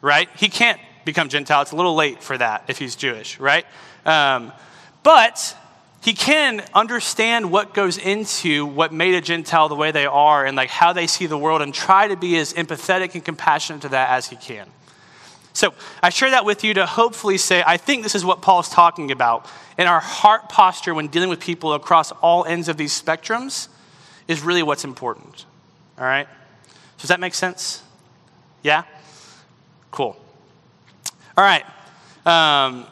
right? 0.00 0.28
He 0.36 0.48
can't 0.48 0.80
become 1.04 1.28
Gentile. 1.28 1.62
It's 1.62 1.72
a 1.72 1.76
little 1.76 1.94
late 1.94 2.22
for 2.22 2.36
that 2.38 2.64
if 2.68 2.78
he's 2.78 2.96
Jewish, 2.96 3.38
right? 3.38 3.66
Um, 4.04 4.52
but 5.02 5.56
he 6.02 6.14
can 6.14 6.64
understand 6.74 7.50
what 7.50 7.74
goes 7.74 7.96
into 7.96 8.66
what 8.66 8.92
made 8.92 9.14
a 9.14 9.20
Gentile 9.20 9.68
the 9.68 9.76
way 9.76 9.92
they 9.92 10.06
are 10.06 10.44
and 10.44 10.56
like 10.56 10.68
how 10.68 10.92
they 10.92 11.06
see 11.06 11.26
the 11.26 11.38
world 11.38 11.62
and 11.62 11.72
try 11.72 12.08
to 12.08 12.16
be 12.16 12.36
as 12.38 12.52
empathetic 12.54 13.14
and 13.14 13.24
compassionate 13.24 13.82
to 13.82 13.88
that 13.90 14.10
as 14.10 14.28
he 14.28 14.36
can. 14.36 14.68
So 15.52 15.74
I 16.02 16.10
share 16.10 16.30
that 16.30 16.44
with 16.44 16.64
you 16.64 16.74
to 16.74 16.86
hopefully 16.86 17.38
say, 17.38 17.62
I 17.64 17.76
think 17.76 18.02
this 18.02 18.14
is 18.14 18.24
what 18.24 18.42
Paul 18.42 18.60
is 18.60 18.68
talking 18.68 19.10
about. 19.10 19.46
In 19.78 19.86
our 19.86 20.00
heart 20.00 20.48
posture 20.48 20.94
when 20.94 21.08
dealing 21.08 21.28
with 21.28 21.40
people 21.40 21.74
across 21.74 22.10
all 22.12 22.44
ends 22.44 22.68
of 22.68 22.76
these 22.76 23.00
spectrums 23.00 23.68
is 24.28 24.40
really 24.42 24.62
what's 24.62 24.84
important. 24.84 25.44
All 25.98 26.04
right? 26.04 26.26
Does 26.98 27.08
that 27.08 27.20
make 27.20 27.34
sense? 27.34 27.82
Yeah? 28.62 28.84
Cool. 29.90 30.16
All 31.36 31.44
right. 31.44 31.64
Um, 32.26 32.86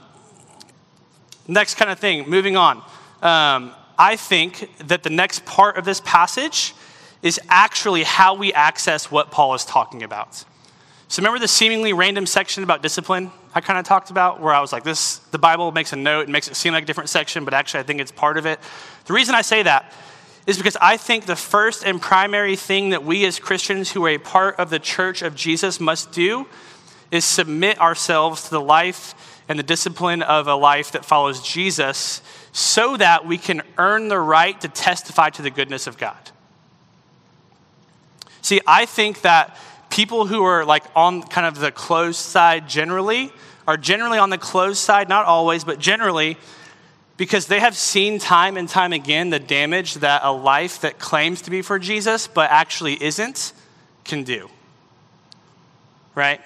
next 1.47 1.77
kind 1.77 1.91
of 1.91 1.99
thing, 1.99 2.29
moving 2.29 2.57
on 2.57 2.83
um, 3.23 3.73
I 3.99 4.17
think 4.17 4.71
that 4.89 5.03
the 5.03 5.11
next 5.11 5.45
part 5.45 5.77
of 5.77 5.85
this 5.85 6.01
passage 6.01 6.75
is 7.23 7.39
actually 7.51 8.03
how 8.03 8.35
we 8.35 8.53
access 8.55 9.11
what 9.11 9.31
Paul 9.31 9.55
is 9.55 9.65
talking 9.65 10.03
about. 10.03 10.43
So 11.09 11.21
remember 11.21 11.39
the 11.39 11.49
seemingly 11.49 11.93
random 11.93 12.25
section 12.25 12.63
about 12.63 12.83
discipline 12.83 13.31
I 13.53 13.61
kind 13.61 13.81
of 13.81 13.85
talked 13.85 14.11
about, 14.11 14.41
where 14.41 14.55
I 14.55 14.61
was 14.61 14.73
like, 14.73 14.85
"This 14.85 15.17
the 15.33 15.39
Bible 15.39 15.73
makes 15.73 15.93
a 15.93 15.97
note 15.97 16.23
and 16.23 16.33
makes 16.33 16.47
it 16.47 16.55
seem 16.55 16.73
like 16.73 16.85
a 16.85 16.87
different 16.87 17.11
section, 17.11 17.45
but 17.45 17.53
actually 17.53 17.81
I 17.81 17.83
think 17.83 18.01
it's 18.01 18.13
part 18.13 18.39
of 18.39 18.47
it." 18.47 18.61
The 19.07 19.13
reason 19.13 19.35
I 19.35 19.43
say 19.43 19.65
that 19.65 19.93
is 20.47 20.57
because 20.57 20.77
I 20.81 20.97
think 20.97 21.27
the 21.27 21.37
first 21.37 21.85
and 21.85 22.01
primary 22.01 22.55
thing 22.55 22.91
that 22.91 23.05
we 23.05 23.25
as 23.25 23.41
Christians 23.41 23.91
who 23.91 24.07
are 24.07 24.11
a 24.11 24.19
part 24.19 24.59
of 24.59 24.71
the 24.71 24.79
church 24.79 25.23
of 25.23 25.35
Jesus 25.35 25.81
must 25.81 26.13
do 26.13 26.47
is 27.11 27.25
submit 27.25 27.81
ourselves 27.81 28.45
to 28.45 28.51
the 28.51 28.61
life 28.61 29.43
and 29.49 29.59
the 29.59 29.65
discipline 29.65 30.23
of 30.23 30.47
a 30.47 30.55
life 30.55 30.93
that 30.93 31.05
follows 31.05 31.43
Jesus 31.43 32.23
so 32.53 32.97
that 32.97 33.27
we 33.27 33.39
can 33.39 33.63
earn 33.79 34.09
the 34.09 34.19
right 34.19 34.61
to 34.61 34.69
testify 34.69 35.31
to 35.31 35.43
the 35.43 35.51
goodness 35.51 35.87
of 35.87 35.99
God. 35.99 36.31
See, 38.43 38.61
I 38.67 38.87
think 38.87 39.23
that 39.23 39.57
people 39.91 40.27
who 40.27 40.45
are 40.45 40.65
like 40.65 40.85
on 40.95 41.23
kind 41.23 41.47
of 41.47 41.59
the 41.59 41.73
closed 41.73 42.21
side 42.21 42.69
generally 42.69 43.33
are 43.67 43.77
generally 43.77 44.19
on 44.19 44.31
the 44.31 44.39
closed 44.39 44.79
side, 44.79 45.09
not 45.09 45.27
always, 45.27 45.65
but 45.65 45.79
generally, 45.79 46.37
because 47.17 47.47
they 47.47 47.61
have 47.61 47.77
seen 47.77 48.19
time 48.19 48.57
and 48.57 48.69
time 48.69 48.93
again 48.93 49.31
the 49.31 49.39
damage 49.39 49.95
that 49.95 50.23
a 50.25 50.33
life 50.33 50.81
that 50.81 50.99
claims 50.99 51.43
to 51.43 51.51
be 51.51 51.61
for 51.61 51.79
Jesus 51.79 52.27
but 52.27 52.51
actually 52.51 53.01
isn't 53.03 53.53
can 54.05 54.25
do. 54.25 54.49
Right? 56.15 56.41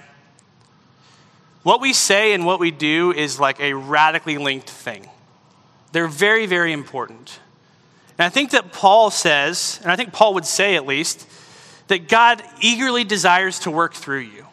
What 1.65 1.81
we 1.81 1.93
say 1.93 2.35
and 2.35 2.47
what 2.47 2.61
we 2.61 2.71
do 2.71 3.11
is 3.13 3.41
like 3.41 3.59
a 3.59 3.73
radically 3.73 4.39
linked 4.39 4.71
thing. 4.71 5.09
They're 5.93 6.07
very, 6.07 6.47
very 6.47 6.73
important. 6.73 7.41
And 8.19 8.27
I 8.27 8.29
think 8.29 8.51
that 8.51 8.73
Paul 8.73 9.11
says, 9.11 9.81
and 9.83 9.91
I 9.91 9.97
think 9.97 10.13
Paul 10.13 10.35
would 10.35 10.45
say 10.45 10.77
at 10.77 10.87
least, 10.87 11.27
that 11.89 12.07
God 12.07 12.43
eagerly 12.61 13.03
desires 13.03 13.59
to 13.61 13.71
work 13.71 13.95
through 13.95 14.21
you. 14.21 14.47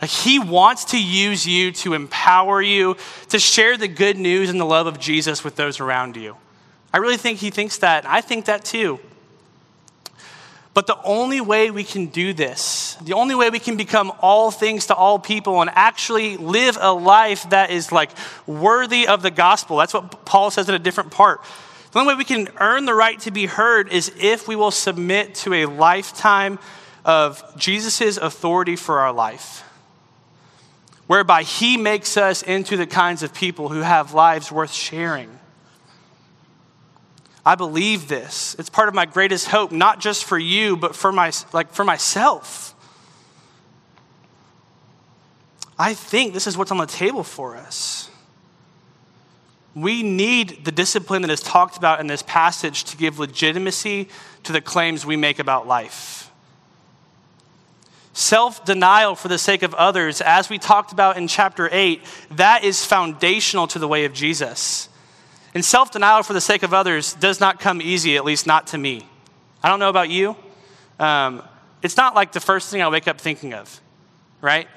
Like 0.00 0.10
he 0.10 0.38
wants 0.38 0.86
to 0.86 1.02
use 1.02 1.44
you 1.44 1.72
to 1.72 1.94
empower 1.94 2.62
you, 2.62 2.96
to 3.30 3.38
share 3.40 3.76
the 3.76 3.88
good 3.88 4.16
news 4.16 4.48
and 4.48 4.60
the 4.60 4.64
love 4.64 4.86
of 4.86 5.00
Jesus 5.00 5.42
with 5.42 5.56
those 5.56 5.80
around 5.80 6.16
you. 6.16 6.36
I 6.92 6.98
really 6.98 7.16
think 7.16 7.40
he 7.40 7.50
thinks 7.50 7.78
that. 7.78 8.06
I 8.06 8.20
think 8.20 8.44
that 8.44 8.64
too. 8.64 9.00
But 10.78 10.86
the 10.86 11.02
only 11.02 11.40
way 11.40 11.72
we 11.72 11.82
can 11.82 12.06
do 12.06 12.32
this, 12.32 12.96
the 13.02 13.14
only 13.14 13.34
way 13.34 13.50
we 13.50 13.58
can 13.58 13.76
become 13.76 14.12
all 14.20 14.52
things 14.52 14.86
to 14.86 14.94
all 14.94 15.18
people 15.18 15.60
and 15.60 15.68
actually 15.74 16.36
live 16.36 16.78
a 16.80 16.92
life 16.92 17.50
that 17.50 17.72
is 17.72 17.90
like 17.90 18.12
worthy 18.46 19.08
of 19.08 19.20
the 19.22 19.32
gospel, 19.32 19.78
that's 19.78 19.92
what 19.92 20.24
Paul 20.24 20.52
says 20.52 20.68
in 20.68 20.76
a 20.76 20.78
different 20.78 21.10
part. 21.10 21.42
The 21.90 21.98
only 21.98 22.14
way 22.14 22.18
we 22.18 22.24
can 22.24 22.48
earn 22.60 22.84
the 22.84 22.94
right 22.94 23.18
to 23.22 23.32
be 23.32 23.46
heard 23.46 23.92
is 23.92 24.12
if 24.20 24.46
we 24.46 24.54
will 24.54 24.70
submit 24.70 25.34
to 25.34 25.52
a 25.52 25.66
lifetime 25.66 26.60
of 27.04 27.42
Jesus' 27.56 28.16
authority 28.16 28.76
for 28.76 29.00
our 29.00 29.12
life, 29.12 29.64
whereby 31.08 31.42
he 31.42 31.76
makes 31.76 32.16
us 32.16 32.40
into 32.40 32.76
the 32.76 32.86
kinds 32.86 33.24
of 33.24 33.34
people 33.34 33.68
who 33.68 33.80
have 33.80 34.14
lives 34.14 34.52
worth 34.52 34.72
sharing. 34.72 35.37
I 37.48 37.54
believe 37.54 38.08
this. 38.08 38.54
It's 38.58 38.68
part 38.68 38.90
of 38.90 38.94
my 38.94 39.06
greatest 39.06 39.48
hope, 39.48 39.72
not 39.72 40.00
just 40.00 40.26
for 40.26 40.38
you, 40.38 40.76
but 40.76 40.94
for 40.94 41.10
my 41.10 41.32
like 41.54 41.72
for 41.72 41.82
myself. 41.82 42.74
I 45.78 45.94
think 45.94 46.34
this 46.34 46.46
is 46.46 46.58
what's 46.58 46.70
on 46.70 46.76
the 46.76 46.84
table 46.84 47.24
for 47.24 47.56
us. 47.56 48.10
We 49.74 50.02
need 50.02 50.66
the 50.66 50.72
discipline 50.72 51.22
that 51.22 51.30
is 51.30 51.40
talked 51.40 51.78
about 51.78 52.00
in 52.00 52.06
this 52.06 52.22
passage 52.22 52.84
to 52.84 52.98
give 52.98 53.18
legitimacy 53.18 54.10
to 54.42 54.52
the 54.52 54.60
claims 54.60 55.06
we 55.06 55.16
make 55.16 55.38
about 55.38 55.66
life. 55.66 56.30
Self 58.12 58.62
denial 58.66 59.14
for 59.14 59.28
the 59.28 59.38
sake 59.38 59.62
of 59.62 59.72
others, 59.72 60.20
as 60.20 60.50
we 60.50 60.58
talked 60.58 60.92
about 60.92 61.16
in 61.16 61.26
chapter 61.26 61.70
8, 61.72 62.02
that 62.32 62.62
is 62.62 62.84
foundational 62.84 63.66
to 63.68 63.78
the 63.78 63.88
way 63.88 64.04
of 64.04 64.12
Jesus. 64.12 64.90
And 65.58 65.64
self 65.64 65.90
denial 65.90 66.22
for 66.22 66.34
the 66.34 66.40
sake 66.40 66.62
of 66.62 66.72
others 66.72 67.14
does 67.14 67.40
not 67.40 67.58
come 67.58 67.82
easy, 67.82 68.16
at 68.16 68.24
least 68.24 68.46
not 68.46 68.68
to 68.68 68.78
me. 68.78 69.04
I 69.60 69.68
don't 69.68 69.80
know 69.80 69.88
about 69.88 70.08
you. 70.08 70.36
Um, 71.00 71.42
it's 71.82 71.96
not 71.96 72.14
like 72.14 72.30
the 72.30 72.38
first 72.38 72.70
thing 72.70 72.80
I 72.80 72.86
wake 72.86 73.08
up 73.08 73.20
thinking 73.20 73.54
of, 73.54 73.80
right? 74.40 74.68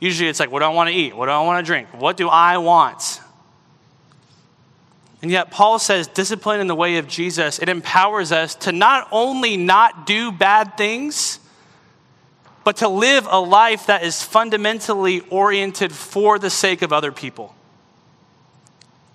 Usually 0.00 0.28
it's 0.28 0.40
like, 0.40 0.50
what 0.50 0.58
do 0.58 0.64
I 0.64 0.70
want 0.70 0.90
to 0.90 0.92
eat? 0.96 1.14
What 1.14 1.26
do 1.26 1.30
I 1.30 1.40
want 1.42 1.64
to 1.64 1.66
drink? 1.70 1.86
What 1.92 2.16
do 2.16 2.28
I 2.28 2.58
want? 2.58 3.20
And 5.22 5.30
yet, 5.30 5.52
Paul 5.52 5.78
says 5.78 6.08
discipline 6.08 6.58
in 6.58 6.66
the 6.66 6.74
way 6.74 6.96
of 6.96 7.06
Jesus, 7.06 7.60
it 7.60 7.68
empowers 7.68 8.32
us 8.32 8.56
to 8.56 8.72
not 8.72 9.06
only 9.12 9.56
not 9.56 10.04
do 10.04 10.32
bad 10.32 10.76
things, 10.76 11.38
but 12.64 12.78
to 12.78 12.88
live 12.88 13.28
a 13.30 13.38
life 13.38 13.86
that 13.86 14.02
is 14.02 14.20
fundamentally 14.20 15.20
oriented 15.30 15.92
for 15.92 16.40
the 16.40 16.50
sake 16.50 16.82
of 16.82 16.92
other 16.92 17.12
people. 17.12 17.54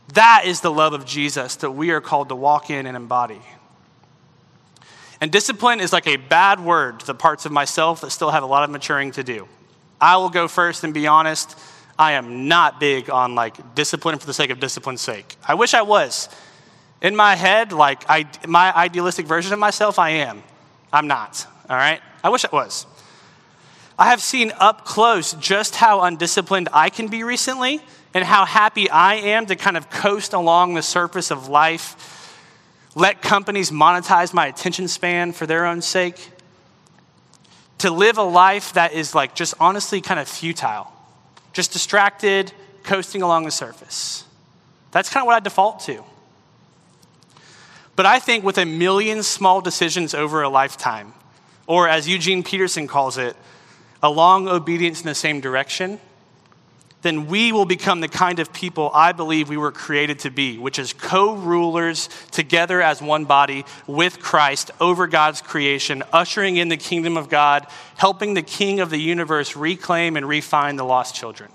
That 0.09 0.43
is 0.45 0.61
the 0.61 0.71
love 0.71 0.93
of 0.93 1.05
Jesus 1.05 1.55
that 1.57 1.71
we 1.71 1.91
are 1.91 2.01
called 2.01 2.29
to 2.29 2.35
walk 2.35 2.69
in 2.69 2.85
and 2.85 2.95
embody. 2.97 3.41
And 5.21 5.31
discipline 5.31 5.79
is 5.79 5.93
like 5.93 6.05
a 6.05 6.17
bad 6.17 6.59
word 6.59 6.99
to 6.99 7.05
the 7.05 7.13
parts 7.13 7.45
of 7.45 7.51
myself 7.51 8.01
that 8.01 8.11
still 8.11 8.31
have 8.31 8.43
a 8.43 8.45
lot 8.45 8.63
of 8.63 8.69
maturing 8.69 9.11
to 9.11 9.23
do. 9.23 9.47
I 10.01 10.17
will 10.17 10.29
go 10.29 10.49
first 10.49 10.83
and 10.83 10.93
be 10.93 11.07
honest. 11.07 11.57
I 11.97 12.13
am 12.13 12.49
not 12.49 12.79
big 12.79 13.09
on 13.09 13.35
like 13.35 13.75
discipline 13.75 14.19
for 14.19 14.25
the 14.25 14.33
sake 14.33 14.49
of 14.49 14.59
discipline's 14.59 14.99
sake. 14.99 15.37
I 15.47 15.53
wish 15.53 15.73
I 15.73 15.83
was. 15.83 16.27
In 17.01 17.15
my 17.15 17.35
head, 17.35 17.71
like 17.71 18.03
I, 18.09 18.27
my 18.47 18.75
idealistic 18.75 19.25
version 19.25 19.53
of 19.53 19.59
myself, 19.59 19.97
I 19.97 20.09
am. 20.09 20.43
I'm 20.91 21.07
not. 21.07 21.47
All 21.69 21.77
right? 21.77 22.01
I 22.23 22.29
wish 22.29 22.43
I 22.43 22.49
was. 22.51 22.85
I 23.97 24.09
have 24.09 24.21
seen 24.21 24.51
up 24.57 24.85
close 24.85 25.33
just 25.33 25.75
how 25.75 26.01
undisciplined 26.01 26.67
I 26.73 26.89
can 26.89 27.07
be 27.07 27.23
recently 27.23 27.81
and 28.13 28.23
how 28.23 28.45
happy 28.45 28.89
I 28.89 29.15
am 29.15 29.45
to 29.47 29.55
kind 29.55 29.75
of 29.75 29.89
coast 29.89 30.33
along 30.33 30.73
the 30.75 30.81
surface 30.81 31.31
of 31.31 31.47
life, 31.47 32.39
let 32.95 33.21
companies 33.21 33.71
monetize 33.71 34.33
my 34.33 34.47
attention 34.47 34.87
span 34.87 35.31
for 35.31 35.45
their 35.45 35.65
own 35.65 35.81
sake, 35.81 36.31
to 37.79 37.91
live 37.91 38.17
a 38.17 38.23
life 38.23 38.73
that 38.73 38.93
is 38.93 39.13
like 39.13 39.35
just 39.35 39.53
honestly 39.59 39.99
kind 39.99 40.19
of 40.19 40.27
futile, 40.27 40.91
just 41.51 41.73
distracted, 41.73 42.53
coasting 42.83 43.21
along 43.21 43.45
the 43.45 43.51
surface. 43.51 44.25
That's 44.91 45.09
kind 45.09 45.23
of 45.23 45.27
what 45.27 45.35
I 45.35 45.39
default 45.39 45.79
to. 45.81 46.03
But 47.95 48.05
I 48.05 48.19
think 48.19 48.43
with 48.43 48.57
a 48.57 48.65
million 48.65 49.23
small 49.23 49.61
decisions 49.61 50.13
over 50.13 50.41
a 50.41 50.49
lifetime, 50.49 51.13
or 51.67 51.87
as 51.87 52.07
Eugene 52.07 52.43
Peterson 52.43 52.87
calls 52.87 53.17
it, 53.17 53.35
a 54.01 54.09
long 54.09 54.47
obedience 54.47 55.01
in 55.01 55.07
the 55.07 55.15
same 55.15 55.41
direction, 55.41 55.99
then 57.03 57.27
we 57.27 57.51
will 57.51 57.65
become 57.65 58.01
the 58.01 58.07
kind 58.07 58.39
of 58.39 58.51
people 58.51 58.89
I 58.93 59.11
believe 59.11 59.49
we 59.49 59.57
were 59.57 59.71
created 59.71 60.19
to 60.19 60.31
be, 60.31 60.57
which 60.57 60.79
is 60.79 60.93
co 60.93 61.35
rulers 61.35 62.09
together 62.31 62.81
as 62.81 63.01
one 63.01 63.25
body 63.25 63.65
with 63.85 64.19
Christ 64.19 64.71
over 64.81 65.05
God's 65.05 65.41
creation, 65.41 66.01
ushering 66.11 66.57
in 66.57 66.69
the 66.69 66.77
kingdom 66.77 67.17
of 67.17 67.29
God, 67.29 67.67
helping 67.95 68.33
the 68.33 68.41
King 68.41 68.79
of 68.79 68.89
the 68.89 68.97
universe 68.97 69.55
reclaim 69.55 70.17
and 70.17 70.27
refine 70.27 70.77
the 70.77 70.85
lost 70.85 71.13
children. 71.13 71.51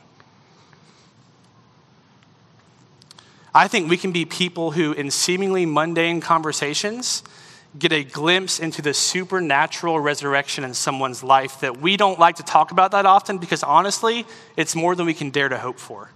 I 3.54 3.66
think 3.66 3.90
we 3.90 3.96
can 3.96 4.12
be 4.12 4.24
people 4.24 4.72
who, 4.72 4.92
in 4.92 5.10
seemingly 5.10 5.66
mundane 5.66 6.20
conversations, 6.20 7.24
get 7.78 7.92
a 7.92 8.02
glimpse 8.02 8.58
into 8.58 8.82
the 8.82 8.92
supernatural 8.92 10.00
resurrection 10.00 10.64
in 10.64 10.74
someone's 10.74 11.22
life 11.22 11.60
that 11.60 11.78
we 11.78 11.96
don't 11.96 12.18
like 12.18 12.36
to 12.36 12.42
talk 12.42 12.70
about 12.70 12.92
that 12.92 13.06
often 13.06 13.38
because 13.38 13.62
honestly, 13.62 14.26
it's 14.56 14.74
more 14.74 14.94
than 14.94 15.06
we 15.06 15.14
can 15.14 15.30
dare 15.30 15.48
to 15.48 15.58
hope 15.58 15.78
for. 15.78 16.10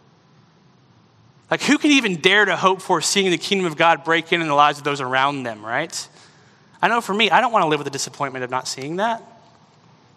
Like, 1.50 1.62
who 1.62 1.76
can 1.76 1.90
even 1.90 2.16
dare 2.16 2.46
to 2.46 2.56
hope 2.56 2.80
for 2.80 3.00
seeing 3.00 3.30
the 3.30 3.38
kingdom 3.38 3.66
of 3.66 3.76
God 3.76 4.04
break 4.04 4.32
in 4.32 4.40
in 4.40 4.48
the 4.48 4.54
lives 4.54 4.78
of 4.78 4.84
those 4.84 5.00
around 5.00 5.42
them, 5.42 5.64
right? 5.64 6.08
I 6.80 6.88
know 6.88 7.00
for 7.00 7.12
me, 7.12 7.30
I 7.30 7.40
don't 7.40 7.52
want 7.52 7.62
to 7.62 7.68
live 7.68 7.78
with 7.78 7.84
the 7.84 7.90
disappointment 7.90 8.42
of 8.42 8.50
not 8.50 8.66
seeing 8.66 8.96
that. 8.96 9.22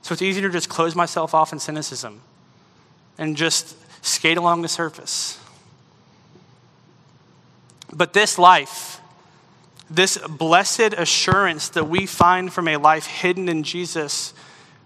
So 0.02 0.14
it's 0.14 0.22
easier 0.22 0.44
to 0.44 0.50
just 0.50 0.70
close 0.70 0.96
myself 0.96 1.34
off 1.34 1.52
in 1.52 1.60
cynicism 1.60 2.22
and 3.18 3.36
just 3.36 3.76
skate 4.06 4.38
along 4.38 4.62
the 4.62 4.68
surface. 4.68 5.40
But 7.92 8.14
this 8.14 8.40
life, 8.40 9.02
this 9.90 10.18
blessed 10.18 10.94
assurance 10.98 11.70
that 11.70 11.88
we 11.88 12.06
find 12.06 12.52
from 12.52 12.68
a 12.68 12.78
life 12.78 13.06
hidden 13.06 13.50
in 13.50 13.64
Jesus, 13.64 14.34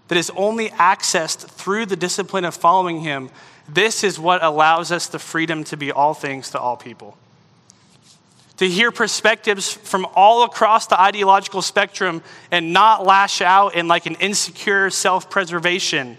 that 0.08 0.18
is 0.18 0.30
only 0.36 0.70
accessed 0.70 1.48
through 1.48 1.86
the 1.86 1.96
discipline 1.96 2.44
of 2.44 2.54
following 2.54 3.00
Him, 3.00 3.30
this 3.68 4.02
is 4.02 4.18
what 4.18 4.42
allows 4.42 4.90
us 4.90 5.06
the 5.06 5.20
freedom 5.20 5.62
to 5.64 5.76
be 5.76 5.92
all 5.92 6.14
things 6.14 6.50
to 6.50 6.58
all 6.58 6.76
people. 6.76 7.16
To 8.56 8.68
hear 8.68 8.90
perspectives 8.90 9.72
from 9.72 10.06
all 10.14 10.42
across 10.42 10.88
the 10.88 11.00
ideological 11.00 11.62
spectrum 11.62 12.22
and 12.50 12.72
not 12.72 13.06
lash 13.06 13.40
out 13.40 13.74
in 13.74 13.88
like 13.88 14.06
an 14.06 14.16
insecure 14.16 14.90
self 14.90 15.30
preservation, 15.30 16.18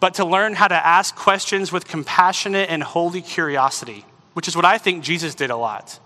but 0.00 0.14
to 0.14 0.24
learn 0.24 0.54
how 0.54 0.68
to 0.68 0.86
ask 0.86 1.16
questions 1.16 1.72
with 1.72 1.86
compassionate 1.86 2.70
and 2.70 2.82
holy 2.82 3.20
curiosity, 3.20 4.04
which 4.34 4.48
is 4.48 4.54
what 4.54 4.64
I 4.64 4.78
think 4.78 5.02
Jesus 5.02 5.34
did 5.34 5.50
a 5.50 5.56
lot. 5.56 5.98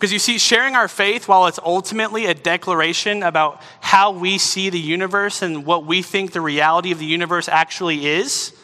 Because 0.00 0.14
you 0.14 0.18
see, 0.18 0.38
sharing 0.38 0.76
our 0.76 0.88
faith, 0.88 1.28
while 1.28 1.46
it's 1.46 1.58
ultimately 1.62 2.24
a 2.24 2.32
declaration 2.32 3.22
about 3.22 3.60
how 3.82 4.12
we 4.12 4.38
see 4.38 4.70
the 4.70 4.80
universe 4.80 5.42
and 5.42 5.66
what 5.66 5.84
we 5.84 6.00
think 6.00 6.32
the 6.32 6.40
reality 6.40 6.90
of 6.90 6.98
the 6.98 7.04
universe 7.04 7.50
actually 7.50 8.06
is, 8.06 8.54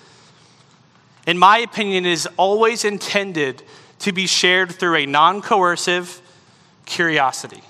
in 1.26 1.36
my 1.36 1.58
opinion, 1.58 2.06
is 2.06 2.26
always 2.38 2.86
intended 2.86 3.62
to 3.98 4.12
be 4.12 4.26
shared 4.26 4.72
through 4.72 4.96
a 4.96 5.04
non 5.04 5.42
coercive 5.42 6.22
curiosity, 6.86 7.62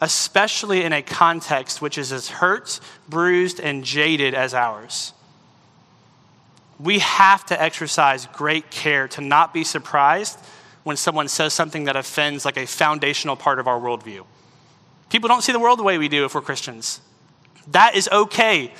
especially 0.00 0.82
in 0.82 0.92
a 0.92 1.02
context 1.02 1.80
which 1.80 1.96
is 1.96 2.10
as 2.10 2.30
hurt, 2.30 2.80
bruised, 3.08 3.60
and 3.60 3.84
jaded 3.84 4.34
as 4.34 4.54
ours. 4.54 5.12
We 6.80 6.98
have 6.98 7.46
to 7.46 7.62
exercise 7.62 8.26
great 8.26 8.72
care 8.72 9.06
to 9.06 9.20
not 9.20 9.54
be 9.54 9.62
surprised 9.62 10.36
when 10.82 10.96
someone 10.96 11.28
says 11.28 11.52
something 11.52 11.84
that 11.84 11.96
offends 11.96 12.44
like 12.44 12.56
a 12.56 12.66
foundational 12.66 13.36
part 13.36 13.58
of 13.58 13.66
our 13.66 13.78
worldview. 13.78 14.24
People 15.10 15.28
don't 15.28 15.42
see 15.42 15.52
the 15.52 15.58
world 15.58 15.78
the 15.78 15.82
way 15.82 15.98
we 15.98 16.08
do 16.08 16.24
if 16.24 16.34
we're 16.34 16.40
Christians. 16.40 17.00
That 17.72 17.94
is 17.94 18.08
okay. 18.10 18.72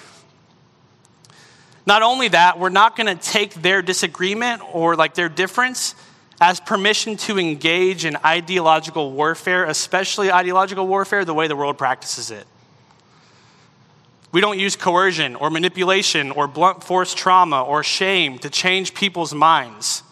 Not 1.87 2.03
only 2.03 2.29
that, 2.29 2.59
we're 2.59 2.69
not 2.69 2.97
going 2.97 3.07
to 3.07 3.21
take 3.21 3.55
their 3.55 3.83
disagreement 3.83 4.63
or 4.73 4.97
like 4.97 5.15
their 5.15 5.29
difference 5.29 5.95
as 6.41 6.59
permission 6.59 7.17
to 7.17 7.39
engage 7.39 8.05
in 8.05 8.17
ideological 8.25 9.13
warfare, 9.13 9.65
especially 9.65 10.33
ideological 10.33 10.87
warfare 10.87 11.25
the 11.25 11.35
way 11.35 11.49
the 11.49 11.57
world 11.57 11.77
practices 11.77 12.31
it. 12.31 12.47
We 14.33 14.41
don't 14.41 14.59
use 14.59 14.77
coercion 14.77 15.35
or 15.35 15.51
manipulation 15.51 16.31
or 16.31 16.47
blunt 16.47 16.85
force 16.85 17.13
trauma 17.13 17.63
or 17.63 17.83
shame 17.83 18.39
to 18.39 18.51
change 18.51 18.95
people's 18.95 19.35
minds. 19.35 20.03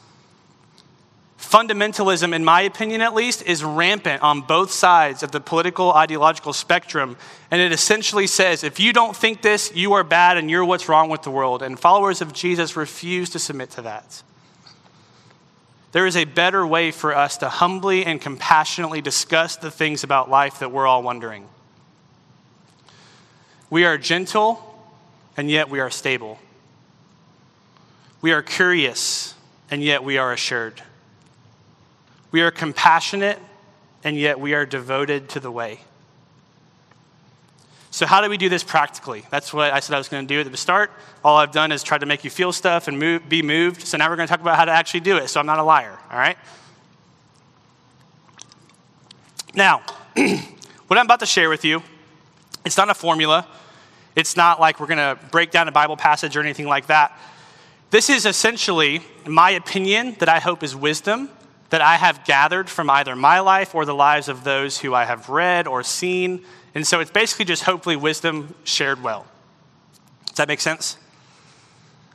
Fundamentalism, 1.48 2.34
in 2.34 2.44
my 2.44 2.60
opinion 2.60 3.00
at 3.00 3.14
least, 3.14 3.42
is 3.42 3.64
rampant 3.64 4.20
on 4.22 4.42
both 4.42 4.70
sides 4.70 5.22
of 5.22 5.30
the 5.30 5.40
political 5.40 5.94
ideological 5.94 6.52
spectrum. 6.52 7.16
And 7.50 7.58
it 7.62 7.72
essentially 7.72 8.26
says 8.26 8.64
if 8.64 8.78
you 8.78 8.92
don't 8.92 9.16
think 9.16 9.40
this, 9.40 9.72
you 9.74 9.94
are 9.94 10.04
bad 10.04 10.36
and 10.36 10.50
you're 10.50 10.64
what's 10.64 10.90
wrong 10.90 11.08
with 11.08 11.22
the 11.22 11.30
world. 11.30 11.62
And 11.62 11.80
followers 11.80 12.20
of 12.20 12.34
Jesus 12.34 12.76
refuse 12.76 13.30
to 13.30 13.38
submit 13.38 13.70
to 13.70 13.82
that. 13.82 14.22
There 15.92 16.06
is 16.06 16.16
a 16.16 16.26
better 16.26 16.66
way 16.66 16.90
for 16.90 17.16
us 17.16 17.38
to 17.38 17.48
humbly 17.48 18.04
and 18.04 18.20
compassionately 18.20 19.00
discuss 19.00 19.56
the 19.56 19.70
things 19.70 20.04
about 20.04 20.28
life 20.28 20.58
that 20.58 20.70
we're 20.70 20.86
all 20.86 21.02
wondering. 21.02 21.48
We 23.70 23.86
are 23.86 23.96
gentle, 23.96 24.62
and 25.34 25.50
yet 25.50 25.70
we 25.70 25.80
are 25.80 25.88
stable. 25.88 26.38
We 28.20 28.32
are 28.32 28.42
curious, 28.42 29.34
and 29.70 29.82
yet 29.82 30.04
we 30.04 30.18
are 30.18 30.30
assured. 30.30 30.82
We 32.30 32.42
are 32.42 32.50
compassionate, 32.50 33.38
and 34.04 34.16
yet 34.16 34.38
we 34.38 34.54
are 34.54 34.66
devoted 34.66 35.28
to 35.30 35.40
the 35.40 35.50
way. 35.50 35.80
So, 37.90 38.04
how 38.04 38.20
do 38.20 38.28
we 38.28 38.36
do 38.36 38.48
this 38.48 38.62
practically? 38.62 39.24
That's 39.30 39.52
what 39.52 39.72
I 39.72 39.80
said 39.80 39.94
I 39.94 39.98
was 39.98 40.08
going 40.08 40.26
to 40.26 40.34
do 40.34 40.40
at 40.40 40.50
the 40.50 40.56
start. 40.56 40.90
All 41.24 41.36
I've 41.36 41.52
done 41.52 41.72
is 41.72 41.82
try 41.82 41.96
to 41.96 42.06
make 42.06 42.22
you 42.22 42.30
feel 42.30 42.52
stuff 42.52 42.86
and 42.86 42.98
move, 42.98 43.28
be 43.28 43.42
moved. 43.42 43.86
So, 43.86 43.96
now 43.96 44.10
we're 44.10 44.16
going 44.16 44.28
to 44.28 44.30
talk 44.30 44.42
about 44.42 44.56
how 44.56 44.66
to 44.66 44.72
actually 44.72 45.00
do 45.00 45.16
it. 45.16 45.28
So, 45.28 45.40
I'm 45.40 45.46
not 45.46 45.58
a 45.58 45.62
liar, 45.62 45.98
all 46.10 46.18
right? 46.18 46.36
Now, 49.54 49.82
what 50.86 50.98
I'm 50.98 51.06
about 51.06 51.20
to 51.20 51.26
share 51.26 51.48
with 51.48 51.64
you, 51.64 51.82
it's 52.64 52.76
not 52.76 52.90
a 52.90 52.94
formula. 52.94 53.46
It's 54.14 54.36
not 54.36 54.60
like 54.60 54.80
we're 54.80 54.86
going 54.86 54.98
to 54.98 55.18
break 55.30 55.50
down 55.50 55.66
a 55.68 55.72
Bible 55.72 55.96
passage 55.96 56.36
or 56.36 56.40
anything 56.40 56.66
like 56.66 56.88
that. 56.88 57.18
This 57.90 58.10
is 58.10 58.26
essentially 58.26 59.00
my 59.26 59.50
opinion 59.50 60.16
that 60.18 60.28
I 60.28 60.40
hope 60.40 60.62
is 60.62 60.76
wisdom 60.76 61.30
that 61.70 61.80
I 61.80 61.96
have 61.96 62.24
gathered 62.24 62.70
from 62.70 62.88
either 62.88 63.14
my 63.14 63.40
life 63.40 63.74
or 63.74 63.84
the 63.84 63.94
lives 63.94 64.28
of 64.28 64.44
those 64.44 64.78
who 64.78 64.94
I 64.94 65.04
have 65.04 65.28
read 65.28 65.66
or 65.66 65.82
seen. 65.82 66.44
And 66.74 66.86
so 66.86 67.00
it's 67.00 67.10
basically 67.10 67.44
just 67.44 67.64
hopefully 67.64 67.96
wisdom 67.96 68.54
shared 68.64 69.02
well. 69.02 69.26
Does 70.26 70.36
that 70.36 70.48
make 70.48 70.60
sense? 70.60 70.96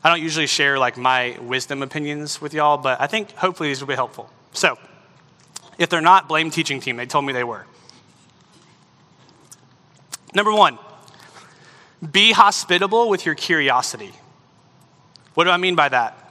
I 0.04 0.10
don't 0.10 0.22
usually 0.22 0.48
share 0.48 0.78
like 0.80 0.98
my 0.98 1.38
wisdom 1.42 1.82
opinions 1.82 2.42
with 2.42 2.54
y'all, 2.54 2.78
but 2.78 3.00
I 3.00 3.08
think 3.08 3.32
hopefully 3.34 3.70
these 3.70 3.80
will 3.80 3.88
be 3.88 3.96
helpful. 3.96 4.30
So, 4.52 4.78
if 5.78 5.90
they're 5.90 6.02
not, 6.02 6.28
blame 6.28 6.52
teaching 6.52 6.80
team. 6.80 6.98
They 6.98 7.06
told 7.06 7.26
me 7.26 7.34
they 7.34 7.44
were. 7.44 7.66
Number 10.36 10.52
one, 10.52 10.78
be 12.12 12.32
hospitable 12.32 13.10
with 13.10 13.26
your 13.26 13.36
curiosity. 13.36 14.12
What 15.36 15.46
do 15.46 15.52
I 15.52 15.58
mean 15.58 15.76
by 15.76 15.90
that? 15.90 16.23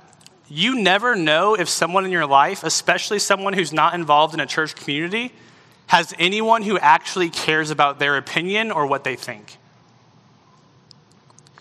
You 0.54 0.78
never 0.78 1.16
know 1.16 1.54
if 1.54 1.66
someone 1.66 2.04
in 2.04 2.10
your 2.10 2.26
life, 2.26 2.62
especially 2.62 3.18
someone 3.18 3.54
who's 3.54 3.72
not 3.72 3.94
involved 3.94 4.34
in 4.34 4.40
a 4.40 4.44
church 4.44 4.74
community, 4.74 5.32
has 5.86 6.12
anyone 6.18 6.60
who 6.60 6.78
actually 6.78 7.30
cares 7.30 7.70
about 7.70 7.98
their 7.98 8.18
opinion 8.18 8.70
or 8.70 8.86
what 8.86 9.02
they 9.02 9.16
think. 9.16 9.56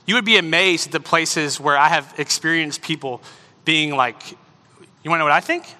You 0.06 0.16
would 0.16 0.26
be 0.26 0.36
amazed 0.36 0.88
at 0.88 0.92
the 0.92 1.00
places 1.00 1.58
where 1.58 1.78
I 1.78 1.88
have 1.88 2.14
experienced 2.18 2.82
people 2.82 3.22
being 3.64 3.96
like, 3.96 4.32
You 4.32 5.10
want 5.10 5.20
to 5.20 5.20
know 5.20 5.26
what 5.26 5.32
I 5.32 5.40
think? 5.40 5.74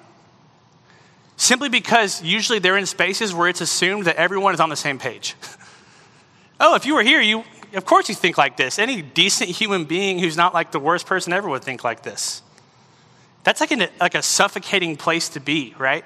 Simply 1.36 1.68
because 1.68 2.24
usually 2.24 2.60
they're 2.60 2.78
in 2.78 2.86
spaces 2.86 3.34
where 3.34 3.50
it's 3.50 3.60
assumed 3.60 4.06
that 4.06 4.16
everyone 4.16 4.54
is 4.54 4.62
on 4.62 4.70
the 4.70 4.78
same 4.78 4.98
page. 4.98 5.36
oh, 6.62 6.76
if 6.76 6.86
you 6.86 6.96
were 6.96 7.04
here, 7.04 7.20
you, 7.20 7.44
of 7.74 7.84
course 7.84 8.08
you 8.08 8.16
think 8.16 8.38
like 8.38 8.56
this. 8.56 8.80
Any 8.80 9.02
decent 9.02 9.50
human 9.50 9.84
being 9.84 10.18
who's 10.18 10.38
not 10.38 10.54
like 10.54 10.72
the 10.72 10.80
worst 10.80 11.08
person 11.08 11.34
ever 11.34 11.50
would 11.50 11.64
think 11.64 11.84
like 11.84 12.04
this. 12.04 12.42
That's 13.44 13.60
like, 13.60 13.72
an, 13.72 13.88
like 14.00 14.16
a 14.16 14.22
suffocating 14.22 14.98
place 14.98 15.30
to 15.30 15.40
be, 15.40 15.74
right? 15.78 16.06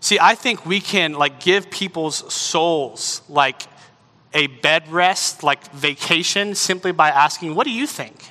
See, 0.00 0.18
I 0.20 0.34
think 0.34 0.64
we 0.64 0.80
can 0.80 1.12
like 1.12 1.40
give 1.40 1.70
people's 1.70 2.32
souls 2.32 3.22
like 3.28 3.62
a 4.32 4.46
bed 4.46 4.88
rest, 4.88 5.42
like 5.42 5.70
vacation, 5.72 6.54
simply 6.54 6.92
by 6.92 7.10
asking, 7.10 7.54
What 7.54 7.64
do 7.64 7.72
you 7.72 7.86
think? 7.86 8.30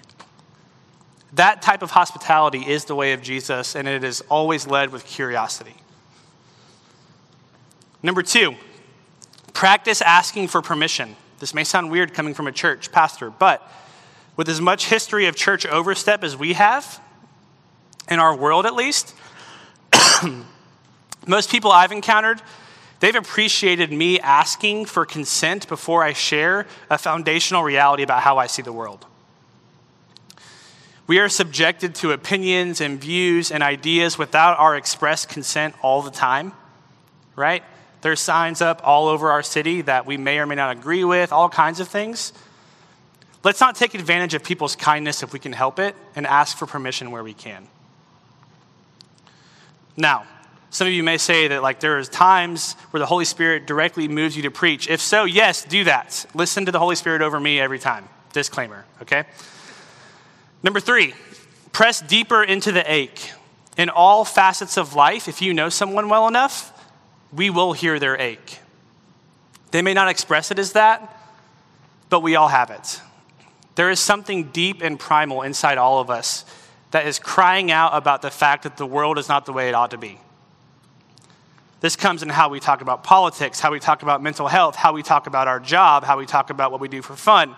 That 1.33 1.61
type 1.61 1.81
of 1.81 1.91
hospitality 1.91 2.59
is 2.59 2.85
the 2.85 2.95
way 2.95 3.13
of 3.13 3.21
Jesus, 3.21 3.75
and 3.75 3.87
it 3.87 4.03
is 4.03 4.21
always 4.29 4.65
led 4.65 4.91
with 4.91 5.05
curiosity. 5.05 5.75
Number 8.01 8.23
two, 8.23 8.55
practice 9.53 10.01
asking 10.01 10.47
for 10.47 10.61
permission. 10.61 11.15
This 11.39 11.53
may 11.53 11.63
sound 11.63 11.91
weird 11.91 12.13
coming 12.13 12.33
from 12.33 12.47
a 12.47 12.51
church 12.51 12.91
pastor, 12.91 13.29
but 13.29 13.69
with 14.37 14.47
as 14.47 14.61
much 14.61 14.85
history 14.85 15.25
of 15.25 15.35
church 15.35 15.65
overstep 15.65 16.23
as 16.23 16.37
we 16.37 16.53
have, 16.53 17.01
in 18.09 18.19
our 18.19 18.35
world 18.35 18.65
at 18.65 18.75
least, 18.75 19.13
most 21.27 21.49
people 21.49 21.71
I've 21.71 21.91
encountered, 21.91 22.41
they've 22.99 23.15
appreciated 23.15 23.91
me 23.91 24.19
asking 24.19 24.85
for 24.85 25.05
consent 25.05 25.67
before 25.67 26.03
I 26.03 26.13
share 26.13 26.67
a 26.89 26.97
foundational 26.97 27.63
reality 27.63 28.03
about 28.03 28.21
how 28.21 28.37
I 28.37 28.47
see 28.47 28.61
the 28.61 28.71
world. 28.71 29.05
We 31.07 31.19
are 31.19 31.29
subjected 31.29 31.95
to 31.95 32.11
opinions 32.11 32.81
and 32.81 32.99
views 32.99 33.49
and 33.49 33.63
ideas 33.63 34.17
without 34.17 34.59
our 34.59 34.75
express 34.75 35.25
consent 35.25 35.73
all 35.81 36.01
the 36.01 36.11
time, 36.11 36.51
right? 37.35 37.63
There's 38.01 38.19
signs 38.19 38.61
up 38.61 38.81
all 38.83 39.07
over 39.07 39.31
our 39.31 39.41
city 39.41 39.81
that 39.81 40.05
we 40.05 40.17
may 40.17 40.37
or 40.39 40.45
may 40.45 40.55
not 40.55 40.77
agree 40.77 41.05
with, 41.05 41.31
all 41.31 41.49
kinds 41.49 41.79
of 41.79 41.87
things. 41.87 42.33
Let's 43.47 43.61
not 43.61 43.77
take 43.77 43.93
advantage 43.93 44.33
of 44.33 44.43
people's 44.43 44.75
kindness 44.75 45.23
if 45.23 45.31
we 45.31 45.39
can 45.39 45.53
help 45.53 45.79
it 45.79 45.95
and 46.17 46.27
ask 46.27 46.57
for 46.57 46.65
permission 46.65 47.11
where 47.11 47.23
we 47.23 47.33
can. 47.33 47.65
Now, 49.95 50.25
some 50.69 50.85
of 50.85 50.91
you 50.91 51.01
may 51.01 51.17
say 51.17 51.47
that 51.47 51.63
like 51.63 51.79
there 51.79 51.97
is 51.97 52.09
times 52.09 52.73
where 52.89 52.99
the 52.99 53.05
Holy 53.05 53.23
Spirit 53.23 53.65
directly 53.65 54.09
moves 54.09 54.35
you 54.35 54.43
to 54.43 54.51
preach. 54.51 54.89
If 54.89 54.99
so, 54.99 55.23
yes, 55.23 55.63
do 55.63 55.85
that. 55.85 56.25
Listen 56.33 56.65
to 56.65 56.73
the 56.73 56.79
Holy 56.79 56.97
Spirit 56.97 57.21
over 57.21 57.39
me 57.39 57.57
every 57.57 57.79
time. 57.79 58.09
Disclaimer, 58.33 58.83
okay? 59.01 59.23
Number 60.61 60.81
three, 60.81 61.13
press 61.71 62.01
deeper 62.01 62.43
into 62.43 62.73
the 62.73 62.83
ache. 62.91 63.31
In 63.77 63.87
all 63.87 64.25
facets 64.25 64.77
of 64.77 64.93
life, 64.93 65.29
if 65.29 65.41
you 65.41 65.53
know 65.53 65.69
someone 65.69 66.09
well 66.09 66.27
enough, 66.27 66.73
we 67.31 67.49
will 67.49 67.71
hear 67.71 67.97
their 67.97 68.19
ache. 68.19 68.59
They 69.71 69.81
may 69.81 69.93
not 69.93 70.09
express 70.09 70.51
it 70.51 70.59
as 70.59 70.73
that, 70.73 71.17
but 72.09 72.19
we 72.19 72.35
all 72.35 72.49
have 72.49 72.71
it. 72.71 72.99
There 73.77 73.91
is 73.91 73.99
something 73.99 74.45
deep 74.45 74.81
and 74.81 74.99
primal 74.99 75.43
inside 75.43 75.77
all 75.77 75.99
of 75.99 76.09
us 76.09 76.45
that 76.89 77.05
is 77.05 77.19
crying 77.19 77.69
out 77.69 77.91
about 77.93 78.23
the 78.23 78.31
fact 78.31 78.63
that 78.63 78.75
the 78.75 78.87
world 78.87 79.19
is 79.19 79.29
not 79.29 79.45
the 79.45 79.53
way 79.53 79.69
it 79.69 79.75
ought 79.75 79.91
to 79.91 79.99
be. 79.99 80.19
This 81.79 81.95
comes 81.95 82.23
in 82.23 82.29
how 82.29 82.49
we 82.49 82.59
talk 82.59 82.81
about 82.81 83.03
politics, 83.03 83.59
how 83.59 83.71
we 83.71 83.79
talk 83.79 84.01
about 84.01 84.23
mental 84.23 84.47
health, 84.47 84.75
how 84.75 84.93
we 84.93 85.03
talk 85.03 85.27
about 85.27 85.47
our 85.47 85.59
job, 85.59 86.05
how 86.05 86.17
we 86.17 86.25
talk 86.25 86.49
about 86.49 86.71
what 86.71 86.81
we 86.81 86.87
do 86.87 87.03
for 87.03 87.15
fun. 87.15 87.55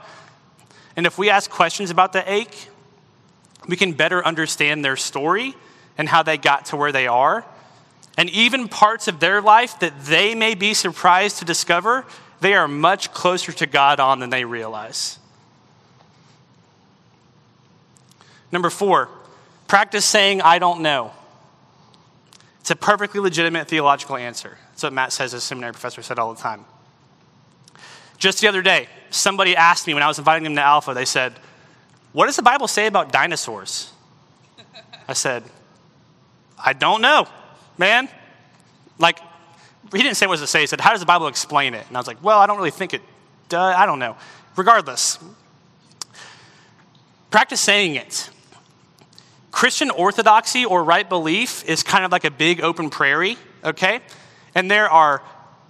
And 0.98 1.06
if 1.06 1.18
we 1.18 1.30
ask 1.30 1.50
questions 1.50 1.90
about 1.90 2.12
the 2.12 2.30
ache, 2.30 2.68
we 3.66 3.78
can 3.78 3.94
better 3.94 4.22
understand 4.26 4.84
their 4.84 4.98
story 4.98 5.56
and 5.98 6.10
how 6.10 6.22
they 6.22 6.38
got 6.38 6.66
to 6.66 6.76
where 6.76 6.92
they 6.92 7.08
are. 7.08 7.46
And 8.18 8.30
even 8.32 8.68
parts 8.68 9.08
of 9.08 9.22
their 9.22 9.42
life 9.42 9.80
that 9.80 9.94
they 10.04 10.36
may 10.36 10.54
be 10.54 10.74
surprised 10.74 11.38
to 11.38 11.46
discover, 11.46 12.06
they 12.42 12.56
are 12.56 12.68
much 12.68 13.14
closer 13.14 13.54
to 13.54 13.66
God 13.66 14.02
on 14.02 14.20
than 14.20 14.32
they 14.32 14.44
realize. 14.44 15.19
Number 18.52 18.70
four, 18.70 19.10
practice 19.68 20.06
saying, 20.06 20.42
I 20.42 20.60
don't 20.60 20.82
know. 20.82 21.12
It's 22.62 22.72
a 22.72 22.76
perfectly 22.76 23.20
legitimate 23.20 23.68
theological 23.68 24.16
answer. 24.16 24.58
That's 24.72 24.84
what 24.84 24.94
Matt 24.94 25.14
says, 25.14 25.34
as 25.34 25.44
seminary 25.44 25.74
professor 25.74 26.02
said 26.02 26.20
all 26.20 26.34
the 26.34 26.42
time. 26.42 26.66
Just 28.18 28.42
the 28.42 28.48
other 28.48 28.62
day, 28.62 28.88
somebody 29.12 29.56
asked 29.56 29.88
me 29.88 29.94
when 29.94 30.04
I 30.04 30.08
was 30.08 30.20
inviting 30.20 30.44
them 30.44 30.56
to 30.56 30.62
Alpha, 30.62 30.94
they 30.94 31.06
said, 31.06 31.34
what 32.12 32.26
does 32.26 32.36
the 32.36 32.44
Bible 32.44 32.68
say 32.68 32.88
about 32.88 33.12
dinosaurs? 33.12 33.92
I 35.08 35.14
said, 35.14 35.44
I 36.64 36.74
don't 36.74 37.02
know, 37.02 37.28
man. 37.78 38.10
Like, 38.98 39.20
he 39.92 40.04
didn't 40.04 40.18
say 40.18 40.28
what 40.28 40.40
it 40.40 40.48
say. 40.48 40.62
He 40.62 40.68
said, 40.68 40.82
How 40.82 40.92
does 40.92 41.00
the 41.00 41.06
Bible 41.06 41.28
explain 41.28 41.74
it? 41.74 41.86
And 41.88 41.98
I 41.98 42.00
was 42.00 42.08
like, 42.08 42.24
Well, 42.24 42.40
I 42.40 42.46
don't 42.46 42.58
really 42.58 42.72
think 42.72 42.94
it 42.94 43.02
does. 43.48 43.76
I 43.76 43.86
don't 43.86 44.00
know. 44.00 44.18
Regardless, 44.56 45.18
practice 47.32 47.62
saying 47.62 47.96
it. 47.96 48.30
Christian 49.60 49.92
orthodoxy 49.92 50.64
or 50.64 50.86
right 50.86 51.10
belief 51.10 51.66
is 51.66 51.84
kind 51.84 52.06
of 52.06 52.14
like 52.14 52.24
a 52.24 52.32
big 52.32 52.62
open 52.62 52.90
prairie, 52.90 53.38
okay? 53.62 54.00
And 54.56 54.72
there 54.72 54.90
are 54.90 55.22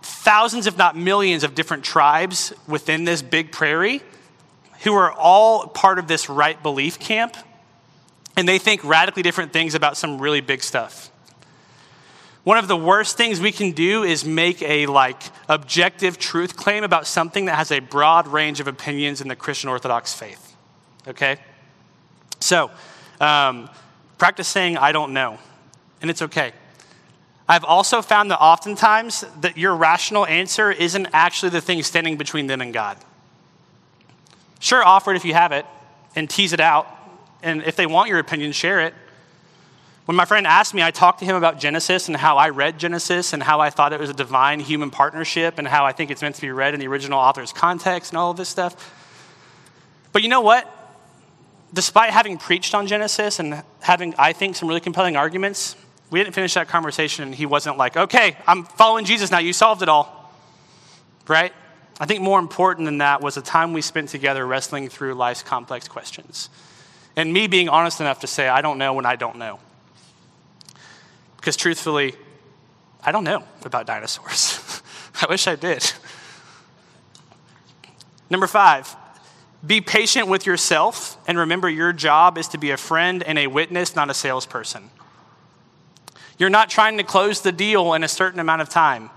thousands, 0.04 0.67
if 0.67 0.78
not 0.78 0.95
millions, 0.95 1.43
of 1.43 1.56
different 1.56 1.84
tribes 1.84 2.54
within 2.67 3.04
this 3.04 3.23
big 3.23 3.52
prairie 3.52 4.04
who 4.84 4.93
are 4.93 5.12
all 5.12 5.65
part 5.65 5.97
of 5.97 6.08
this 6.08 6.30
right 6.30 6.62
belief 6.62 6.99
camp, 6.99 7.36
and 8.38 8.47
they 8.47 8.60
think 8.60 8.84
radically 8.84 9.23
different 9.23 9.54
things 9.54 9.73
about 9.73 9.97
some 9.97 10.21
really 10.21 10.41
big 10.41 10.62
stuff. 10.62 11.10
One 12.43 12.60
of 12.60 12.67
the 12.67 12.78
worst 12.78 13.17
things 13.17 13.39
we 13.39 13.52
can 13.52 13.71
do 13.71 14.04
is 14.04 14.23
make 14.23 14.62
a 14.62 14.86
like 14.86 15.23
objective 15.47 16.19
truth 16.19 16.56
claim 16.56 16.84
about 16.84 17.08
something 17.08 17.45
that 17.45 17.56
has 17.56 17.71
a 17.71 17.80
broad 17.80 18.28
range 18.28 18.60
of 18.60 18.67
opinions 18.67 19.19
in 19.19 19.30
the 19.30 19.36
Christian 19.36 19.67
Orthodox 19.67 20.13
faith. 20.13 20.56
Okay? 21.08 21.38
So, 22.39 22.69
um, 23.19 23.69
practice 24.17 24.47
saying, 24.47 24.77
I 24.77 24.91
don't 24.91 25.13
know, 25.13 25.38
and 26.01 26.10
it's 26.10 26.21
okay. 26.21 26.53
I've 27.47 27.63
also 27.63 28.03
found 28.03 28.29
that 28.29 28.39
oftentimes 28.39 29.25
that 29.41 29.58
your 29.58 29.75
rational 29.75 30.25
answer 30.27 30.71
isn't 30.71 31.08
actually 31.13 31.49
the 31.49 31.62
thing 31.62 31.82
standing 31.82 32.15
between 32.15 32.45
them 32.45 32.62
and 32.62 32.71
God. 32.71 32.97
Sure, 34.60 34.86
offer 34.86 35.12
it 35.12 35.15
if 35.15 35.25
you 35.25 35.34
have 35.34 35.51
it 35.51 35.65
and 36.15 36.29
tease 36.29 36.53
it 36.53 36.60
out. 36.60 36.88
And 37.41 37.63
if 37.63 37.75
they 37.75 37.88
want 37.88 38.10
your 38.10 38.19
opinion, 38.19 38.51
share 38.51 38.82
it. 38.82 38.93
When 40.05 40.15
my 40.15 40.25
friend 40.25 40.45
asked 40.45 40.73
me, 40.73 40.84
I 40.84 40.91
talked 40.91 41.19
to 41.19 41.25
him 41.25 41.36
about 41.36 41.60
Genesis 41.60 42.08
and 42.08 42.17
how 42.17 42.38
I 42.38 42.49
read 42.49 42.77
Genesis 42.77 43.34
and 43.34 43.41
how 43.41 43.60
I 43.60 43.69
thought 43.69 43.93
it 43.93 43.99
was 43.99 44.10
a 44.10 44.13
divine 44.13 44.60
human 44.60 44.91
partnership 44.91 45.58
and 45.58 45.67
how 45.67 45.86
I 45.86 45.91
think 45.91 46.12
it's 46.12 46.21
meant 46.21 46.36
to 46.36 46.41
be 46.41 46.51
read 46.51 46.73
in 46.73 46.79
the 46.79 46.88
original 46.88 47.19
author's 47.19 47.53
context 47.53 48.12
and 48.12 48.17
all 48.17 48.32
of 48.32 48.38
this 48.38 48.49
stuff. 48.49 48.93
But 50.12 50.21
you 50.21 50.29
know 50.29 50.41
what? 50.41 50.67
Despite 51.73 52.12
having 52.12 52.38
preached 52.38 52.73
on 52.73 52.88
Genesis 52.88 53.39
and 53.39 53.63
having, 53.82 54.15
I 54.17 54.34
think, 54.34 54.55
some 54.55 54.67
really 54.67 54.79
compelling 54.79 55.15
arguments, 55.15 55.75
we 56.10 56.19
didn't 56.19 56.34
finish 56.34 56.55
that 56.55 56.67
conversation 56.67 57.23
and 57.23 57.36
he 57.36 57.45
wasn't 57.45 57.77
like, 57.77 57.95
okay, 57.95 58.38
I'm 58.47 58.63
following 58.63 59.05
Jesus 59.05 59.29
now, 59.29 59.38
you 59.39 59.53
solved 59.53 59.82
it 59.82 59.89
all. 59.89 60.34
Right? 61.27 61.53
I 61.99 62.05
think 62.05 62.21
more 62.21 62.39
important 62.39 62.86
than 62.86 62.99
that 62.99 63.21
was 63.21 63.36
the 63.36 63.41
time 63.41 63.73
we 63.73 63.82
spent 63.82 64.10
together 64.10 64.45
wrestling 64.47 64.89
through 64.89 65.13
life's 65.13 65.43
complex 65.43 65.88
questions. 65.88 66.49
And 67.15 67.34
me 67.34 67.47
being 67.47 67.69
honest 67.69 67.99
enough 67.99 68.21
to 68.21 68.27
say, 68.27 68.47
I 68.47 68.62
don't 68.62 68.77
know 68.77 68.93
when 68.93 69.05
I 69.05 69.15
don't 69.15 69.38
know. 69.38 69.60
Because 71.36 71.55
truthfully, 71.55 72.15
I 73.03 73.12
don't 73.12 73.23
know 73.23 73.43
about 73.63 73.86
dinosaurs. 73.86 74.82
I 75.21 75.27
wish 75.29 75.47
I 75.47 75.55
did. 75.55 75.91
Number 78.29 78.47
five, 78.47 78.95
be 79.65 79.81
patient 79.81 80.27
with 80.27 80.45
yourself 80.45 81.17
and 81.27 81.37
remember 81.37 81.69
your 81.69 81.91
job 81.91 82.37
is 82.37 82.47
to 82.49 82.57
be 82.57 82.71
a 82.71 82.77
friend 82.77 83.23
and 83.23 83.37
a 83.37 83.47
witness, 83.47 83.95
not 83.95 84.09
a 84.09 84.13
salesperson. 84.13 84.89
You're 86.37 86.49
not 86.49 86.69
trying 86.69 86.97
to 86.97 87.03
close 87.03 87.41
the 87.41 87.51
deal 87.51 87.93
in 87.93 88.03
a 88.03 88.07
certain 88.07 88.39
amount 88.39 88.61
of 88.61 88.69
time. 88.69 89.09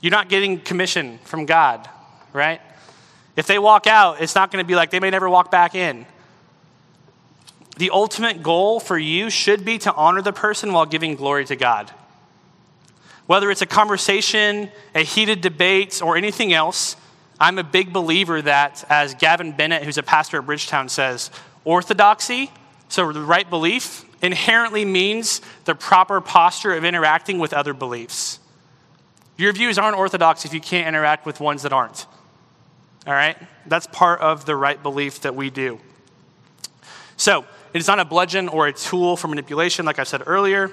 You're 0.00 0.12
not 0.12 0.28
getting 0.28 0.60
commission 0.60 1.18
from 1.24 1.46
God, 1.46 1.88
right? 2.32 2.60
If 3.34 3.46
they 3.46 3.58
walk 3.58 3.86
out, 3.86 4.20
it's 4.20 4.34
not 4.34 4.52
going 4.52 4.62
to 4.62 4.66
be 4.66 4.76
like 4.76 4.90
they 4.90 5.00
may 5.00 5.10
never 5.10 5.28
walk 5.28 5.50
back 5.50 5.74
in. 5.74 6.06
The 7.78 7.90
ultimate 7.90 8.42
goal 8.42 8.78
for 8.78 8.98
you 8.98 9.30
should 9.30 9.64
be 9.64 9.78
to 9.78 9.92
honor 9.94 10.22
the 10.22 10.32
person 10.32 10.72
while 10.72 10.86
giving 10.86 11.16
glory 11.16 11.44
to 11.46 11.56
God. 11.56 11.90
Whether 13.26 13.50
it's 13.50 13.62
a 13.62 13.66
conversation, 13.66 14.70
a 14.94 15.02
heated 15.02 15.40
debate, 15.40 16.02
or 16.02 16.16
anything 16.16 16.52
else, 16.52 16.96
I'm 17.40 17.58
a 17.58 17.64
big 17.64 17.92
believer 17.92 18.40
that, 18.42 18.84
as 18.88 19.14
Gavin 19.14 19.52
Bennett, 19.52 19.82
who's 19.82 19.98
a 19.98 20.02
pastor 20.02 20.38
at 20.38 20.46
Bridgetown, 20.46 20.88
says, 20.88 21.30
orthodoxy, 21.64 22.50
so 22.88 23.12
the 23.12 23.20
right 23.20 23.48
belief, 23.48 24.04
inherently 24.22 24.84
means 24.84 25.40
the 25.64 25.74
proper 25.74 26.20
posture 26.20 26.74
of 26.74 26.84
interacting 26.84 27.38
with 27.38 27.52
other 27.52 27.74
beliefs. 27.74 28.38
Your 29.36 29.52
views 29.52 29.78
aren't 29.78 29.96
orthodox 29.96 30.44
if 30.44 30.54
you 30.54 30.60
can't 30.60 30.86
interact 30.86 31.26
with 31.26 31.40
ones 31.40 31.62
that 31.62 31.72
aren't. 31.72 32.06
All 33.06 33.12
right? 33.12 33.36
That's 33.66 33.86
part 33.88 34.20
of 34.20 34.44
the 34.46 34.54
right 34.54 34.80
belief 34.80 35.22
that 35.22 35.34
we 35.34 35.50
do. 35.50 35.80
So, 37.16 37.44
it's 37.74 37.88
not 37.88 37.98
a 37.98 38.04
bludgeon 38.04 38.48
or 38.48 38.66
a 38.66 38.72
tool 38.72 39.16
for 39.16 39.28
manipulation, 39.28 39.86
like 39.86 39.98
I 39.98 40.04
said 40.04 40.22
earlier. 40.26 40.70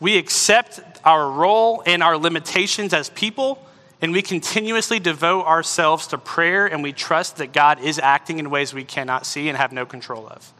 We 0.00 0.18
accept 0.18 0.80
our 1.04 1.30
role 1.30 1.82
and 1.86 2.02
our 2.02 2.16
limitations 2.16 2.92
as 2.92 3.08
people, 3.10 3.66
and 4.02 4.12
we 4.12 4.22
continuously 4.22 4.98
devote 4.98 5.44
ourselves 5.44 6.06
to 6.08 6.18
prayer, 6.18 6.66
and 6.66 6.82
we 6.82 6.92
trust 6.92 7.36
that 7.36 7.52
God 7.52 7.80
is 7.80 7.98
acting 7.98 8.38
in 8.38 8.48
ways 8.48 8.72
we 8.72 8.84
cannot 8.84 9.26
see 9.26 9.48
and 9.48 9.58
have 9.58 9.72
no 9.72 9.84
control 9.84 10.26
of. 10.26 10.52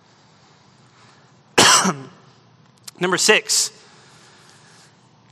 Number 3.01 3.17
six, 3.17 3.73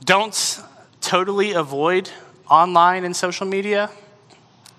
don't 0.03 0.59
totally 1.01 1.51
avoid 1.51 2.09
online 2.49 3.03
and 3.03 3.15
social 3.15 3.45
media, 3.45 3.91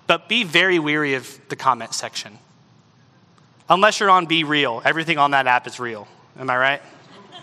but 0.07 0.27
be 0.27 0.43
very 0.43 0.77
weary 0.77 1.13
of 1.13 1.39
the 1.47 1.55
comment 1.55 1.93
section. 1.93 2.37
Unless 3.69 4.01
you're 4.01 4.09
on 4.09 4.27
BeReal, 4.27 4.81
everything 4.83 5.17
on 5.17 5.31
that 5.31 5.47
app 5.47 5.67
is 5.67 5.79
real. 5.79 6.05
Am 6.37 6.49
I 6.49 6.57
right? 6.57 6.81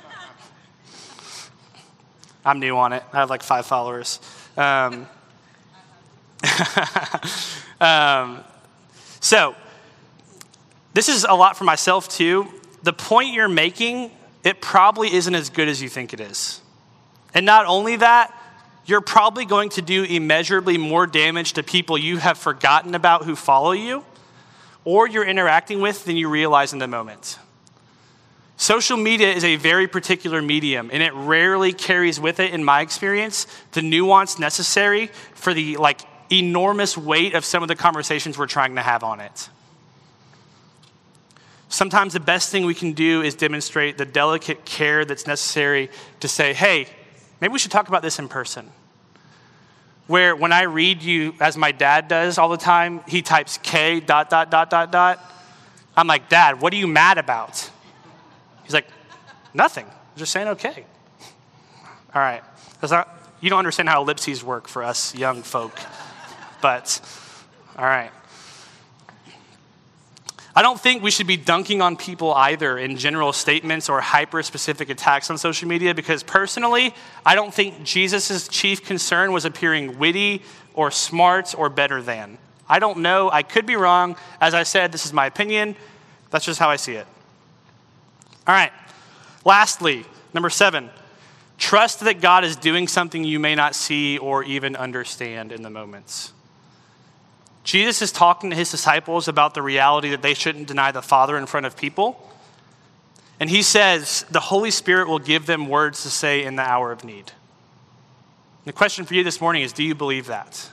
I'm 2.44 2.60
new 2.60 2.76
on 2.76 2.92
it. 2.92 3.02
I 3.14 3.20
have 3.20 3.30
like 3.30 3.42
five 3.42 3.64
followers. 3.64 4.20
Um, 4.58 5.06
um, 7.80 8.44
so, 9.20 9.54
this 10.94 11.08
is 11.08 11.24
a 11.24 11.34
lot 11.34 11.56
for 11.56 11.64
myself 11.64 12.08
too. 12.08 12.48
The 12.82 12.92
point 12.92 13.34
you're 13.34 13.48
making, 13.48 14.10
it 14.44 14.60
probably 14.60 15.12
isn't 15.12 15.34
as 15.34 15.50
good 15.50 15.68
as 15.68 15.82
you 15.82 15.88
think 15.88 16.12
it 16.12 16.20
is. 16.20 16.60
And 17.34 17.44
not 17.44 17.66
only 17.66 17.96
that, 17.96 18.34
you're 18.86 19.00
probably 19.00 19.44
going 19.44 19.68
to 19.70 19.82
do 19.82 20.02
immeasurably 20.04 20.78
more 20.78 21.06
damage 21.06 21.52
to 21.54 21.62
people 21.62 21.98
you 21.98 22.16
have 22.16 22.38
forgotten 22.38 22.94
about 22.94 23.24
who 23.24 23.36
follow 23.36 23.72
you 23.72 24.04
or 24.84 25.06
you're 25.06 25.26
interacting 25.26 25.80
with 25.80 26.04
than 26.04 26.16
you 26.16 26.28
realize 26.28 26.72
in 26.72 26.78
the 26.78 26.88
moment. 26.88 27.38
Social 28.56 28.96
media 28.96 29.30
is 29.30 29.44
a 29.44 29.56
very 29.56 29.86
particular 29.86 30.42
medium, 30.42 30.90
and 30.92 31.00
it 31.02 31.12
rarely 31.14 31.72
carries 31.72 32.18
with 32.18 32.40
it, 32.40 32.52
in 32.52 32.64
my 32.64 32.80
experience, 32.80 33.46
the 33.72 33.82
nuance 33.82 34.38
necessary 34.38 35.08
for 35.34 35.54
the 35.54 35.76
like 35.76 36.00
enormous 36.30 36.96
weight 36.96 37.34
of 37.34 37.44
some 37.44 37.62
of 37.62 37.68
the 37.68 37.76
conversations 37.76 38.38
we're 38.38 38.46
trying 38.46 38.74
to 38.76 38.82
have 38.82 39.02
on 39.02 39.20
it. 39.20 39.48
Sometimes 41.68 42.14
the 42.14 42.20
best 42.20 42.50
thing 42.50 42.64
we 42.64 42.74
can 42.74 42.92
do 42.92 43.22
is 43.22 43.34
demonstrate 43.34 43.98
the 43.98 44.04
delicate 44.04 44.64
care 44.64 45.04
that's 45.04 45.26
necessary 45.26 45.90
to 46.20 46.28
say, 46.28 46.54
hey, 46.54 46.86
maybe 47.40 47.52
we 47.52 47.58
should 47.58 47.70
talk 47.70 47.88
about 47.88 48.02
this 48.02 48.18
in 48.18 48.28
person 48.28 48.70
where 50.06 50.34
when 50.34 50.52
I 50.52 50.62
read 50.62 51.02
you, 51.02 51.34
as 51.38 51.56
my 51.56 51.70
dad 51.70 52.08
does 52.08 52.38
all 52.38 52.48
the 52.48 52.56
time, 52.56 53.02
he 53.06 53.20
types 53.20 53.58
K 53.62 54.00
dot, 54.00 54.30
dot, 54.30 54.50
dot, 54.50 54.70
dot, 54.70 54.90
dot. 54.90 55.32
I'm 55.94 56.06
like, 56.06 56.30
Dad, 56.30 56.60
what 56.62 56.72
are 56.72 56.76
you 56.76 56.86
mad 56.86 57.18
about? 57.18 57.70
He's 58.64 58.72
like, 58.72 58.86
Nothing. 59.54 59.86
I'm 59.86 60.18
just 60.18 60.32
saying 60.32 60.48
okay. 60.48 60.84
All 62.14 62.22
right. 62.22 62.42
Not, 62.82 63.08
you 63.40 63.50
don't 63.50 63.58
understand 63.58 63.88
how 63.88 64.02
ellipses 64.02 64.44
work 64.44 64.68
for 64.68 64.82
us 64.82 65.14
young 65.14 65.42
folk, 65.42 65.78
but 66.60 67.00
all 67.76 67.84
right. 67.84 68.10
I 70.58 70.62
don't 70.62 70.80
think 70.80 71.04
we 71.04 71.12
should 71.12 71.28
be 71.28 71.36
dunking 71.36 71.80
on 71.80 71.96
people 71.96 72.34
either 72.34 72.78
in 72.78 72.96
general 72.96 73.32
statements 73.32 73.88
or 73.88 74.00
hyper 74.00 74.42
specific 74.42 74.90
attacks 74.90 75.30
on 75.30 75.38
social 75.38 75.68
media 75.68 75.94
because 75.94 76.24
personally, 76.24 76.92
I 77.24 77.36
don't 77.36 77.54
think 77.54 77.84
Jesus' 77.84 78.48
chief 78.48 78.84
concern 78.84 79.30
was 79.30 79.44
appearing 79.44 80.00
witty 80.00 80.42
or 80.74 80.90
smart 80.90 81.54
or 81.56 81.68
better 81.68 82.02
than. 82.02 82.38
I 82.68 82.80
don't 82.80 82.98
know. 82.98 83.30
I 83.30 83.44
could 83.44 83.66
be 83.66 83.76
wrong. 83.76 84.16
As 84.40 84.52
I 84.52 84.64
said, 84.64 84.90
this 84.90 85.06
is 85.06 85.12
my 85.12 85.26
opinion. 85.26 85.76
That's 86.30 86.44
just 86.44 86.58
how 86.58 86.68
I 86.68 86.74
see 86.76 86.94
it. 86.94 87.06
All 88.46 88.54
right. 88.54 88.72
Lastly, 89.44 90.04
number 90.34 90.50
seven, 90.50 90.90
trust 91.56 92.00
that 92.00 92.20
God 92.20 92.44
is 92.44 92.56
doing 92.56 92.88
something 92.88 93.22
you 93.22 93.38
may 93.38 93.54
not 93.54 93.76
see 93.76 94.18
or 94.18 94.42
even 94.42 94.74
understand 94.74 95.52
in 95.52 95.62
the 95.62 95.70
moments. 95.70 96.32
Jesus 97.68 98.00
is 98.00 98.12
talking 98.12 98.48
to 98.48 98.56
his 98.56 98.70
disciples 98.70 99.28
about 99.28 99.52
the 99.52 99.60
reality 99.60 100.08
that 100.08 100.22
they 100.22 100.32
shouldn't 100.32 100.68
deny 100.68 100.90
the 100.90 101.02
Father 101.02 101.36
in 101.36 101.44
front 101.44 101.66
of 101.66 101.76
people. 101.76 102.18
And 103.38 103.50
he 103.50 103.60
says 103.60 104.24
the 104.30 104.40
Holy 104.40 104.70
Spirit 104.70 105.06
will 105.06 105.18
give 105.18 105.44
them 105.44 105.68
words 105.68 106.02
to 106.04 106.08
say 106.08 106.44
in 106.44 106.56
the 106.56 106.62
hour 106.62 106.92
of 106.92 107.04
need. 107.04 107.32
The 108.64 108.72
question 108.72 109.04
for 109.04 109.12
you 109.12 109.22
this 109.22 109.42
morning 109.42 109.60
is 109.60 109.74
do 109.74 109.82
you 109.84 109.94
believe 109.94 110.28
that? 110.28 110.70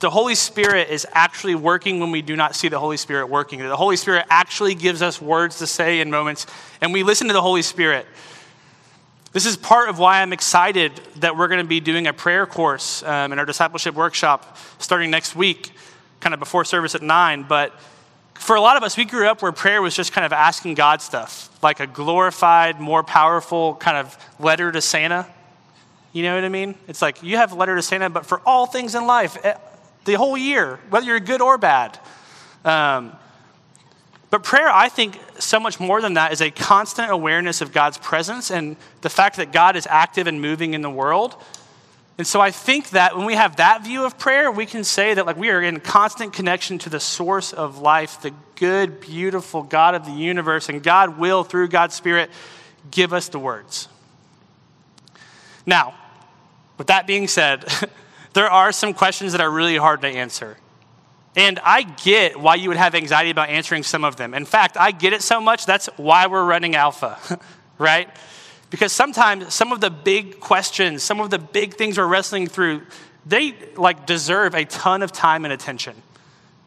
The 0.00 0.10
Holy 0.10 0.34
Spirit 0.34 0.88
is 0.88 1.06
actually 1.12 1.54
working 1.54 2.00
when 2.00 2.10
we 2.10 2.20
do 2.20 2.34
not 2.34 2.56
see 2.56 2.66
the 2.66 2.80
Holy 2.80 2.96
Spirit 2.96 3.28
working. 3.28 3.60
The 3.60 3.76
Holy 3.76 3.96
Spirit 3.96 4.26
actually 4.28 4.74
gives 4.74 5.02
us 5.02 5.22
words 5.22 5.58
to 5.58 5.68
say 5.68 6.00
in 6.00 6.10
moments, 6.10 6.48
and 6.80 6.92
we 6.92 7.04
listen 7.04 7.28
to 7.28 7.32
the 7.32 7.42
Holy 7.42 7.62
Spirit. 7.62 8.06
This 9.30 9.46
is 9.46 9.56
part 9.56 9.88
of 9.88 10.00
why 10.00 10.20
I'm 10.20 10.32
excited 10.32 11.00
that 11.18 11.36
we're 11.36 11.46
going 11.46 11.62
to 11.62 11.68
be 11.68 11.78
doing 11.78 12.08
a 12.08 12.12
prayer 12.12 12.44
course 12.44 13.04
um, 13.04 13.30
in 13.32 13.38
our 13.38 13.46
discipleship 13.46 13.94
workshop 13.94 14.56
starting 14.80 15.12
next 15.12 15.36
week 15.36 15.70
kind 16.20 16.34
of 16.34 16.40
before 16.40 16.64
service 16.64 16.94
at 16.94 17.02
nine. 17.02 17.44
But 17.44 17.72
for 18.34 18.56
a 18.56 18.60
lot 18.60 18.76
of 18.76 18.82
us, 18.82 18.96
we 18.96 19.04
grew 19.04 19.28
up 19.28 19.42
where 19.42 19.52
prayer 19.52 19.82
was 19.82 19.94
just 19.94 20.12
kind 20.12 20.24
of 20.24 20.32
asking 20.32 20.74
God 20.74 21.02
stuff, 21.02 21.50
like 21.62 21.80
a 21.80 21.86
glorified, 21.86 22.80
more 22.80 23.02
powerful 23.02 23.74
kind 23.76 23.96
of 23.96 24.16
letter 24.38 24.70
to 24.72 24.80
Santa. 24.80 25.26
You 26.12 26.22
know 26.22 26.34
what 26.34 26.44
I 26.44 26.48
mean? 26.48 26.74
It's 26.86 27.02
like 27.02 27.22
you 27.22 27.36
have 27.36 27.52
a 27.52 27.54
letter 27.54 27.76
to 27.76 27.82
Santa, 27.82 28.10
but 28.10 28.24
for 28.24 28.40
all 28.46 28.66
things 28.66 28.94
in 28.94 29.06
life, 29.06 29.36
eh, 29.44 29.54
the 30.04 30.14
whole 30.14 30.38
year, 30.38 30.80
whether 30.90 31.06
you're 31.06 31.20
good 31.20 31.42
or 31.42 31.58
bad. 31.58 31.98
Um, 32.64 33.12
but 34.30 34.42
prayer, 34.42 34.68
I 34.68 34.88
think, 34.88 35.18
so 35.38 35.58
much 35.58 35.80
more 35.80 36.00
than 36.00 36.14
that, 36.14 36.32
is 36.32 36.40
a 36.40 36.50
constant 36.50 37.10
awareness 37.10 37.60
of 37.60 37.72
God's 37.72 37.98
presence 37.98 38.50
and 38.50 38.76
the 39.00 39.08
fact 39.08 39.36
that 39.36 39.52
God 39.52 39.74
is 39.74 39.86
active 39.88 40.26
and 40.26 40.40
moving 40.40 40.74
in 40.74 40.82
the 40.82 40.90
world 40.90 41.36
and 42.18 42.26
so 42.26 42.40
I 42.40 42.50
think 42.50 42.90
that 42.90 43.16
when 43.16 43.26
we 43.26 43.34
have 43.34 43.56
that 43.56 43.84
view 43.84 44.04
of 44.04 44.18
prayer, 44.18 44.50
we 44.50 44.66
can 44.66 44.82
say 44.82 45.14
that 45.14 45.24
like 45.24 45.36
we 45.36 45.50
are 45.50 45.62
in 45.62 45.78
constant 45.78 46.32
connection 46.32 46.76
to 46.78 46.90
the 46.90 46.98
source 46.98 47.52
of 47.52 47.78
life, 47.78 48.20
the 48.20 48.34
good, 48.56 49.00
beautiful 49.00 49.62
God 49.62 49.94
of 49.94 50.04
the 50.04 50.10
universe, 50.10 50.68
and 50.68 50.82
God 50.82 51.16
will, 51.16 51.44
through 51.44 51.68
God's 51.68 51.94
Spirit, 51.94 52.28
give 52.90 53.12
us 53.12 53.28
the 53.28 53.38
words. 53.38 53.88
Now, 55.64 55.94
with 56.76 56.88
that 56.88 57.06
being 57.06 57.28
said, 57.28 57.64
there 58.32 58.50
are 58.50 58.72
some 58.72 58.94
questions 58.94 59.30
that 59.30 59.40
are 59.40 59.50
really 59.50 59.76
hard 59.76 60.00
to 60.00 60.08
answer. 60.08 60.56
And 61.36 61.60
I 61.62 61.82
get 61.82 62.40
why 62.40 62.56
you 62.56 62.68
would 62.68 62.78
have 62.78 62.96
anxiety 62.96 63.30
about 63.30 63.48
answering 63.48 63.84
some 63.84 64.02
of 64.02 64.16
them. 64.16 64.34
In 64.34 64.44
fact, 64.44 64.76
I 64.76 64.90
get 64.90 65.12
it 65.12 65.22
so 65.22 65.40
much, 65.40 65.66
that's 65.66 65.86
why 65.96 66.26
we're 66.26 66.44
running 66.44 66.74
Alpha, 66.74 67.38
right? 67.78 68.08
Because 68.70 68.92
sometimes 68.92 69.54
some 69.54 69.72
of 69.72 69.80
the 69.80 69.90
big 69.90 70.40
questions, 70.40 71.02
some 71.02 71.20
of 71.20 71.30
the 71.30 71.38
big 71.38 71.74
things 71.74 71.96
we're 71.96 72.06
wrestling 72.06 72.46
through, 72.46 72.82
they 73.24 73.54
like 73.76 74.06
deserve 74.06 74.54
a 74.54 74.64
ton 74.64 75.02
of 75.02 75.12
time 75.12 75.44
and 75.44 75.52
attention. 75.52 75.94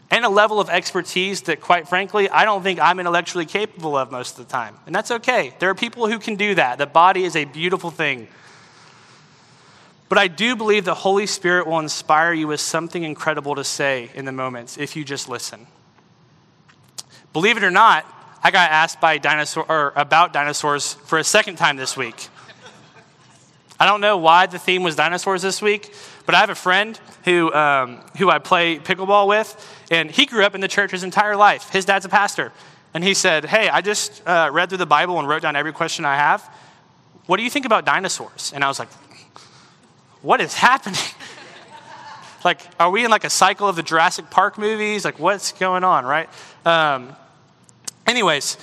And 0.10 0.26
a 0.26 0.30
level 0.30 0.60
of 0.60 0.70
expertise 0.70 1.44
that, 1.44 1.62
quite 1.62 1.88
frankly, 1.88 2.30
I 2.30 2.44
don't 2.44 2.64
think 2.64 2.80
I'm 2.80 3.00
intellectually 3.00 3.46
capable 3.46 3.96
of 3.96 4.12
most 4.12 4.38
of 4.38 4.46
the 4.46 4.52
time. 4.52 4.76
And 4.86 4.94
that's 4.94 5.10
okay. 5.10 5.54
There 5.60 5.70
are 5.70 5.76
people 5.76 6.08
who 6.08 6.20
can 6.20 6.36
do 6.36 6.56
that. 6.56 6.78
The 6.78 6.86
body 6.86 7.24
is 7.24 7.36
a 7.36 7.46
beautiful 7.46 7.92
thing. 7.92 8.28
But 10.10 10.18
I 10.18 10.28
do 10.28 10.58
believe 10.58 10.84
the 10.84 10.94
Holy 10.94 11.26
Spirit 11.26 11.66
will 11.68 11.80
inspire 11.80 12.34
you 12.34 12.48
with 12.48 12.60
something 12.60 13.04
incredible 13.04 13.56
to 13.56 13.64
say 13.64 14.12
in 14.14 14.26
the 14.26 14.34
moments 14.34 14.78
if 14.78 14.98
you 14.98 15.06
just 15.06 15.30
listen. 15.30 15.68
Believe 17.32 17.56
it 17.56 17.64
or 17.64 17.72
not, 17.72 18.06
I 18.44 18.50
got 18.50 18.72
asked 18.72 19.00
by 19.00 19.20
dinosaur 19.20 19.66
or 19.70 19.94
about 19.96 20.34
dinosaurs 20.34 20.94
for 20.94 21.20
a 21.20 21.24
second 21.24 21.58
time 21.58 21.78
this 21.78 21.96
week. 21.96 22.28
I 23.80 23.86
don't 23.86 24.02
know 24.02 24.18
why 24.18 24.48
the 24.48 24.58
theme 24.58 24.82
was 24.84 24.96
dinosaurs 24.96 25.44
this 25.44 25.62
week, 25.62 25.94
but 26.26 26.34
I 26.34 26.40
have 26.40 26.50
a 26.50 26.56
friend 26.56 27.00
who, 27.26 27.54
um, 27.54 28.00
who 28.18 28.30
I 28.30 28.40
play 28.40 28.78
pickleball 28.80 29.28
with, 29.28 29.86
and 29.92 30.10
he 30.10 30.26
grew 30.26 30.44
up 30.44 30.56
in 30.56 30.62
the 30.62 30.68
church 30.68 30.92
his 30.92 31.04
entire 31.04 31.36
life. 31.36 31.70
His 31.70 31.86
dad's 31.86 32.06
a 32.06 32.10
pastor. 32.10 32.52
And 32.94 33.04
he 33.04 33.14
said, 33.14 33.46
Hey, 33.46 33.70
I 33.70 33.82
just 33.82 34.26
uh, 34.28 34.50
read 34.52 34.70
through 34.70 34.80
the 34.80 34.86
Bible 34.86 35.20
and 35.20 35.28
wrote 35.28 35.44
down 35.44 35.56
every 35.56 35.74
question 35.74 36.06
I 36.06 36.16
have. 36.16 36.42
What 37.28 37.38
do 37.38 37.44
you 37.44 37.50
think 37.50 37.66
about 37.66 37.86
dinosaurs? 37.86 38.52
And 38.54 38.64
I 38.64 38.68
was 38.68 38.80
like, 38.80 38.90
What 40.22 40.42
is 40.42 40.54
happening? 40.54 41.00
like, 42.44 42.60
are 42.80 42.90
we 42.90 43.06
in 43.06 43.12
like 43.12 43.24
a 43.24 43.30
cycle 43.30 43.68
of 43.68 43.76
the 43.76 43.84
Jurassic 43.84 44.30
Park 44.30 44.58
movies? 44.58 45.06
Like, 45.06 45.20
what's 45.20 45.52
going 45.54 45.84
on, 45.84 46.06
right? 46.06 46.30
Um, 46.66 47.16
Anyways, 48.12 48.58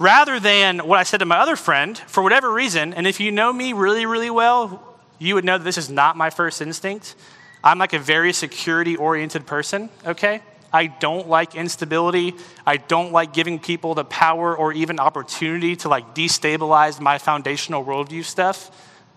rather 0.00 0.40
than 0.40 0.80
what 0.80 0.98
I 0.98 1.04
said 1.04 1.18
to 1.18 1.24
my 1.24 1.38
other 1.38 1.54
friend, 1.54 1.96
for 1.96 2.20
whatever 2.20 2.52
reason, 2.52 2.92
and 2.94 3.06
if 3.06 3.20
you 3.20 3.30
know 3.30 3.52
me 3.52 3.72
really, 3.72 4.06
really 4.06 4.28
well, 4.28 4.98
you 5.20 5.36
would 5.36 5.44
know 5.44 5.56
that 5.56 5.62
this 5.62 5.78
is 5.78 5.88
not 5.88 6.16
my 6.16 6.30
first 6.30 6.60
instinct. 6.60 7.14
I'm 7.62 7.78
like 7.78 7.92
a 7.92 8.00
very 8.00 8.32
security 8.32 8.96
oriented 8.96 9.46
person, 9.46 9.88
okay? 10.04 10.42
I 10.72 10.88
don't 10.88 11.28
like 11.28 11.54
instability. 11.54 12.34
I 12.66 12.78
don't 12.78 13.12
like 13.12 13.32
giving 13.32 13.60
people 13.60 13.94
the 13.94 14.04
power 14.04 14.56
or 14.56 14.72
even 14.72 14.98
opportunity 14.98 15.76
to 15.76 15.88
like 15.88 16.12
destabilize 16.12 17.00
my 17.00 17.18
foundational 17.18 17.84
worldview 17.84 18.24
stuff. 18.24 18.72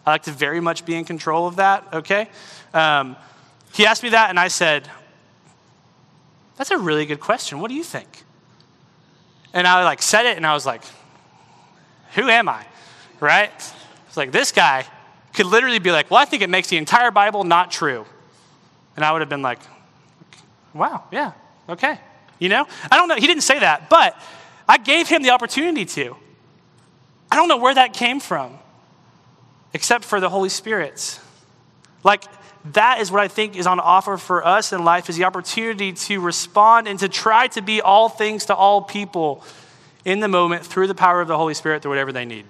I 0.05 0.11
like 0.11 0.23
to 0.23 0.31
very 0.31 0.59
much 0.59 0.85
be 0.85 0.93
in 0.93 1.05
control 1.05 1.47
of 1.47 1.55
that, 1.55 1.87
okay? 1.91 2.29
Um, 2.71 3.15
he 3.73 3.87
asked 3.87 4.03
me 4.03 4.09
that, 4.09 4.29
and 4.29 4.39
I 4.39 4.49
said, 4.49 4.87
That's 6.57 6.69
a 6.69 6.77
really 6.77 7.07
good 7.07 7.19
question. 7.19 7.59
What 7.59 7.69
do 7.69 7.73
you 7.73 7.83
think? 7.83 8.25
And 9.53 9.67
I 9.67 9.83
like 9.83 10.01
said 10.01 10.25
it 10.25 10.37
and 10.37 10.45
I 10.45 10.53
was 10.53 10.65
like, 10.65 10.81
who 12.15 12.29
am 12.29 12.49
I? 12.49 12.65
Right? 13.19 13.51
It's 14.07 14.17
like 14.17 14.31
this 14.31 14.51
guy 14.51 14.85
could 15.33 15.45
literally 15.45 15.79
be 15.79 15.91
like, 15.91 16.09
well, 16.09 16.19
I 16.19 16.25
think 16.25 16.41
it 16.41 16.49
makes 16.49 16.67
the 16.69 16.77
entire 16.77 17.11
Bible 17.11 17.43
not 17.43 17.71
true. 17.71 18.05
And 18.95 19.05
I 19.05 19.11
would 19.11 19.21
have 19.21 19.29
been 19.29 19.41
like, 19.41 19.59
wow, 20.73 21.03
yeah, 21.11 21.33
okay. 21.67 21.99
You 22.39 22.49
know? 22.49 22.67
I 22.91 22.97
don't 22.97 23.07
know. 23.07 23.15
He 23.15 23.27
didn't 23.27 23.43
say 23.43 23.59
that, 23.59 23.89
but 23.89 24.19
I 24.67 24.77
gave 24.77 25.07
him 25.07 25.23
the 25.23 25.31
opportunity 25.31 25.85
to. 25.85 26.15
I 27.31 27.35
don't 27.35 27.47
know 27.47 27.57
where 27.57 27.75
that 27.75 27.93
came 27.93 28.19
from, 28.19 28.57
except 29.73 30.03
for 30.03 30.19
the 30.19 30.29
Holy 30.29 30.49
Spirit's. 30.49 31.19
Like, 32.03 32.23
that 32.65 32.99
is 32.99 33.11
what 33.11 33.21
I 33.21 33.27
think 33.27 33.55
is 33.55 33.65
on 33.65 33.79
offer 33.79 34.17
for 34.17 34.45
us 34.45 34.73
in 34.73 34.83
life 34.83 35.09
is 35.09 35.17
the 35.17 35.23
opportunity 35.23 35.93
to 35.93 36.19
respond 36.19 36.87
and 36.87 36.99
to 36.99 37.07
try 37.07 37.47
to 37.49 37.61
be 37.61 37.81
all 37.81 38.09
things 38.09 38.45
to 38.45 38.55
all 38.55 38.81
people 38.81 39.43
in 40.03 40.19
the 40.19 40.27
moment 40.27 40.65
through 40.65 40.87
the 40.87 40.95
power 40.95 41.21
of 41.21 41.27
the 41.27 41.37
Holy 41.37 41.53
Spirit 41.53 41.81
through 41.81 41.91
whatever 41.91 42.11
they 42.11 42.25
need. 42.25 42.45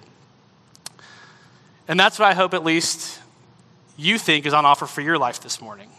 And 1.86 1.98
that's 1.98 2.18
what 2.18 2.26
I 2.26 2.34
hope 2.34 2.54
at 2.54 2.64
least 2.64 3.20
you 3.96 4.18
think 4.18 4.46
is 4.46 4.52
on 4.52 4.64
offer 4.64 4.86
for 4.86 5.00
your 5.00 5.18
life 5.18 5.40
this 5.40 5.60
morning. 5.60 5.90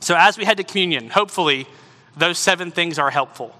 So 0.00 0.14
as 0.16 0.38
we 0.38 0.44
head 0.44 0.58
to 0.58 0.64
communion, 0.64 1.10
hopefully 1.10 1.66
those 2.16 2.38
seven 2.38 2.70
things 2.70 2.98
are 2.98 3.10
helpful. 3.10 3.54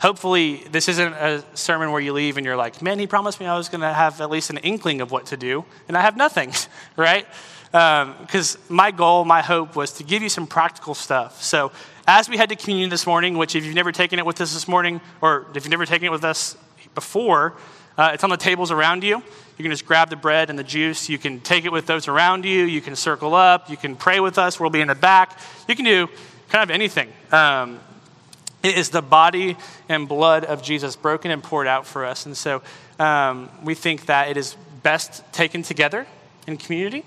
Hopefully, 0.00 0.62
this 0.70 0.88
isn't 0.88 1.14
a 1.14 1.42
sermon 1.54 1.90
where 1.90 2.00
you 2.00 2.12
leave 2.12 2.36
and 2.36 2.44
you're 2.44 2.56
like, 2.56 2.82
man, 2.82 2.98
he 2.98 3.06
promised 3.06 3.40
me 3.40 3.46
I 3.46 3.56
was 3.56 3.68
going 3.68 3.80
to 3.80 3.92
have 3.92 4.20
at 4.20 4.28
least 4.28 4.50
an 4.50 4.58
inkling 4.58 5.00
of 5.00 5.10
what 5.10 5.26
to 5.26 5.36
do, 5.36 5.64
and 5.88 5.96
I 5.96 6.02
have 6.02 6.16
nothing, 6.16 6.52
right? 6.96 7.26
Because 7.74 8.54
um, 8.54 8.60
my 8.68 8.92
goal, 8.92 9.24
my 9.24 9.42
hope 9.42 9.74
was 9.74 9.94
to 9.94 10.04
give 10.04 10.22
you 10.22 10.28
some 10.28 10.46
practical 10.46 10.94
stuff. 10.94 11.42
So, 11.42 11.72
as 12.06 12.28
we 12.28 12.36
head 12.36 12.50
to 12.50 12.54
communion 12.54 12.88
this 12.88 13.04
morning, 13.04 13.36
which 13.36 13.56
if 13.56 13.64
you've 13.64 13.74
never 13.74 13.90
taken 13.90 14.20
it 14.20 14.24
with 14.24 14.40
us 14.40 14.54
this 14.54 14.68
morning, 14.68 15.00
or 15.20 15.46
if 15.56 15.64
you've 15.64 15.72
never 15.72 15.84
taken 15.84 16.06
it 16.06 16.12
with 16.12 16.22
us 16.22 16.56
before, 16.94 17.54
uh, 17.98 18.12
it's 18.14 18.22
on 18.22 18.30
the 18.30 18.36
tables 18.36 18.70
around 18.70 19.02
you. 19.02 19.16
You 19.16 19.62
can 19.64 19.72
just 19.72 19.86
grab 19.86 20.08
the 20.08 20.14
bread 20.14 20.50
and 20.50 20.58
the 20.58 20.62
juice. 20.62 21.08
You 21.08 21.18
can 21.18 21.40
take 21.40 21.64
it 21.64 21.72
with 21.72 21.86
those 21.86 22.06
around 22.06 22.44
you. 22.44 22.62
You 22.62 22.80
can 22.80 22.94
circle 22.94 23.34
up. 23.34 23.68
You 23.68 23.76
can 23.76 23.96
pray 23.96 24.20
with 24.20 24.38
us. 24.38 24.60
We'll 24.60 24.70
be 24.70 24.80
in 24.80 24.86
the 24.86 24.94
back. 24.94 25.36
You 25.66 25.74
can 25.74 25.84
do 25.84 26.08
kind 26.50 26.62
of 26.62 26.70
anything. 26.70 27.12
Um, 27.32 27.80
it 28.62 28.78
is 28.78 28.90
the 28.90 29.02
body 29.02 29.56
and 29.88 30.06
blood 30.06 30.44
of 30.44 30.62
Jesus 30.62 30.94
broken 30.94 31.32
and 31.32 31.42
poured 31.42 31.66
out 31.66 31.88
for 31.88 32.04
us. 32.04 32.24
And 32.24 32.36
so 32.36 32.62
um, 33.00 33.50
we 33.64 33.74
think 33.74 34.06
that 34.06 34.28
it 34.28 34.36
is 34.36 34.56
best 34.84 35.24
taken 35.32 35.64
together 35.64 36.06
in 36.46 36.56
community. 36.56 37.04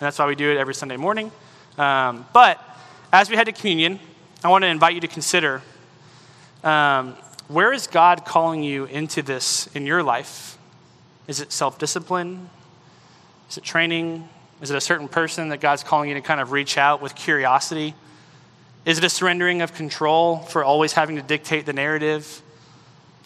And 0.00 0.06
that's 0.06 0.18
why 0.18 0.24
we 0.24 0.34
do 0.34 0.50
it 0.50 0.56
every 0.56 0.74
Sunday 0.74 0.96
morning. 0.96 1.30
Um, 1.76 2.26
but 2.32 2.58
as 3.12 3.28
we 3.28 3.36
head 3.36 3.44
to 3.44 3.52
communion, 3.52 4.00
I 4.42 4.48
want 4.48 4.62
to 4.62 4.68
invite 4.68 4.94
you 4.94 5.02
to 5.02 5.08
consider 5.08 5.60
um, 6.64 7.16
where 7.48 7.70
is 7.70 7.86
God 7.86 8.24
calling 8.24 8.62
you 8.62 8.86
into 8.86 9.20
this 9.20 9.66
in 9.74 9.84
your 9.84 10.02
life? 10.02 10.56
Is 11.28 11.40
it 11.40 11.52
self 11.52 11.78
discipline? 11.78 12.48
Is 13.50 13.58
it 13.58 13.64
training? 13.64 14.26
Is 14.62 14.70
it 14.70 14.76
a 14.76 14.80
certain 14.80 15.06
person 15.06 15.50
that 15.50 15.60
God's 15.60 15.84
calling 15.84 16.08
you 16.08 16.14
to 16.14 16.22
kind 16.22 16.40
of 16.40 16.50
reach 16.50 16.78
out 16.78 17.02
with 17.02 17.14
curiosity? 17.14 17.94
Is 18.86 18.96
it 18.96 19.04
a 19.04 19.10
surrendering 19.10 19.60
of 19.60 19.74
control 19.74 20.38
for 20.38 20.64
always 20.64 20.94
having 20.94 21.16
to 21.16 21.22
dictate 21.22 21.66
the 21.66 21.74
narrative? 21.74 22.40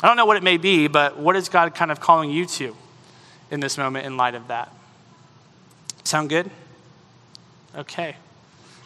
I 0.03 0.09
don't 0.09 0.17
know 0.17 0.27
what 0.27 0.37
it 0.37 0.43
may 0.43 0.57
be, 0.57 0.89
but 0.89 1.19
what 1.19 1.37
is 1.37 1.49
God 1.49 1.73
kind 1.77 1.93
of 1.93 2.01
calling 2.01 2.31
you 2.31 2.47
to 2.47 2.77
in 3.53 3.61
this 3.61 3.79
moment 3.79 4.07
in 4.07 4.17
light 4.17 4.35
of 4.35 4.49
that? 4.49 4.75
Sound 6.03 6.29
good? 6.29 6.51
Okay. 7.77 8.17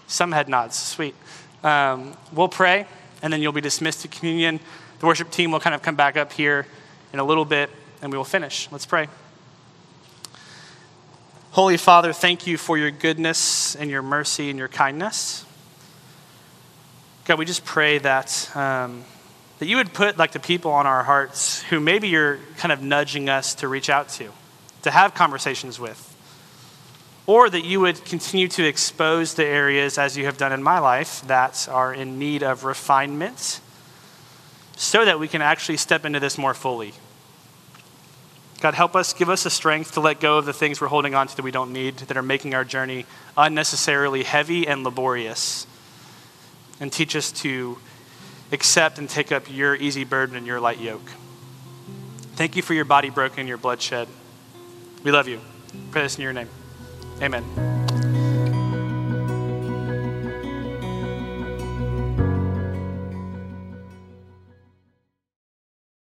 Some 0.07 0.33
head 0.33 0.49
nods. 0.49 0.77
Sweet. 0.77 1.15
Um, 1.63 2.17
we'll 2.33 2.49
pray, 2.49 2.87
and 3.23 3.33
then 3.33 3.43
you'll 3.43 3.53
be 3.53 3.61
dismissed 3.61 4.03
to 4.03 4.09
communion. 4.09 4.61
The 5.01 5.07
worship 5.07 5.31
team 5.31 5.51
will 5.51 5.61
kind 5.61 5.75
of 5.75 5.83
come 5.83 5.97
back 5.97 6.17
up 6.17 6.33
here 6.33 6.67
in 7.13 7.19
a 7.19 7.25
little 7.25 7.45
bit, 7.45 7.71
and 8.01 8.11
we 8.11 8.17
will 8.17 8.25
finish. 8.25 8.69
Let's 8.73 8.87
pray. 8.87 9.09
Holy 11.51 11.77
Father, 11.77 12.13
thank 12.13 12.47
you 12.47 12.57
for 12.57 12.79
your 12.79 12.91
goodness 12.91 13.75
and 13.75 13.91
your 13.91 14.03
mercy 14.03 14.51
and 14.51 14.59
your 14.59 14.69
kindness. 14.69 15.45
God, 17.25 17.39
we 17.39 17.45
just 17.45 17.65
pray 17.65 17.99
that, 17.99 18.51
um, 18.57 19.05
that 19.59 19.67
you 19.67 19.77
would 19.77 19.93
put 19.93 20.17
like 20.17 20.33
the 20.33 20.41
people 20.41 20.71
on 20.71 20.87
our 20.87 21.03
hearts 21.03 21.63
who 21.65 21.81
maybe 21.81 22.09
you're 22.09 22.39
kind 22.57 22.73
of 22.73 22.81
nudging 22.81 23.29
us 23.29 23.55
to 23.57 23.69
reach 23.69 23.91
out 23.91 24.09
to, 24.11 24.31
to 24.83 24.91
have 24.91 25.15
conversations 25.15 25.79
with. 25.79 26.08
Or 27.29 27.51
that 27.51 27.65
you 27.65 27.81
would 27.81 28.05
continue 28.07 28.49
to 28.49 28.67
expose 28.67 29.35
the 29.35 29.45
areas, 29.45 29.99
as 29.99 30.17
you 30.17 30.25
have 30.25 30.39
done 30.39 30.51
in 30.51 30.63
my 30.63 30.79
life, 30.79 31.21
that 31.27 31.69
are 31.71 31.93
in 31.93 32.19
need 32.19 32.43
of 32.43 32.65
refinement 32.65 33.61
so 34.77 35.05
that 35.05 35.21
we 35.21 35.29
can 35.29 35.43
actually 35.43 35.77
step 35.77 36.07
into 36.07 36.21
this 36.21 36.39
more 36.39 36.55
fully. 36.55 36.95
God, 38.61 38.75
help 38.75 38.97
us, 38.97 39.13
give 39.13 39.29
us 39.29 39.45
the 39.45 39.51
strength 39.51 39.93
to 39.93 40.01
let 40.01 40.21
go 40.21 40.39
of 40.39 40.47
the 40.47 40.53
things 40.55 40.81
we're 40.81 40.89
holding 40.89 41.15
on 41.15 41.29
to 41.29 41.37
that 41.37 41.43
we 41.43 41.51
don't 41.51 41.73
need, 41.73 41.99
that 41.99 42.17
are 42.17 42.23
making 42.23 42.55
our 42.55 42.65
journey 42.65 43.05
unnecessarily 43.37 44.23
heavy 44.23 44.67
and 44.67 44.83
laborious 44.83 45.67
and 46.81 46.91
teach 46.91 47.15
us 47.15 47.31
to 47.31 47.79
accept 48.53 48.99
and 48.99 49.09
take 49.09 49.31
up 49.31 49.53
your 49.53 49.75
easy 49.75 50.05
burden 50.05 50.35
and 50.35 50.47
your 50.47 50.61
light 50.61 50.81
yoke. 50.81 51.13
Thank 52.37 52.57
you 52.57 52.63
for 52.63 52.73
your 52.73 52.85
body 52.85 53.11
broken, 53.11 53.47
your 53.47 53.59
blood 53.59 53.83
shed. 53.83 54.09
We 55.03 55.11
love 55.11 55.29
you. 55.29 55.41
Pray 55.91 56.03
this 56.03 56.17
in 56.17 56.23
your 56.23 56.33
name. 56.33 56.49
Amen. 57.21 57.78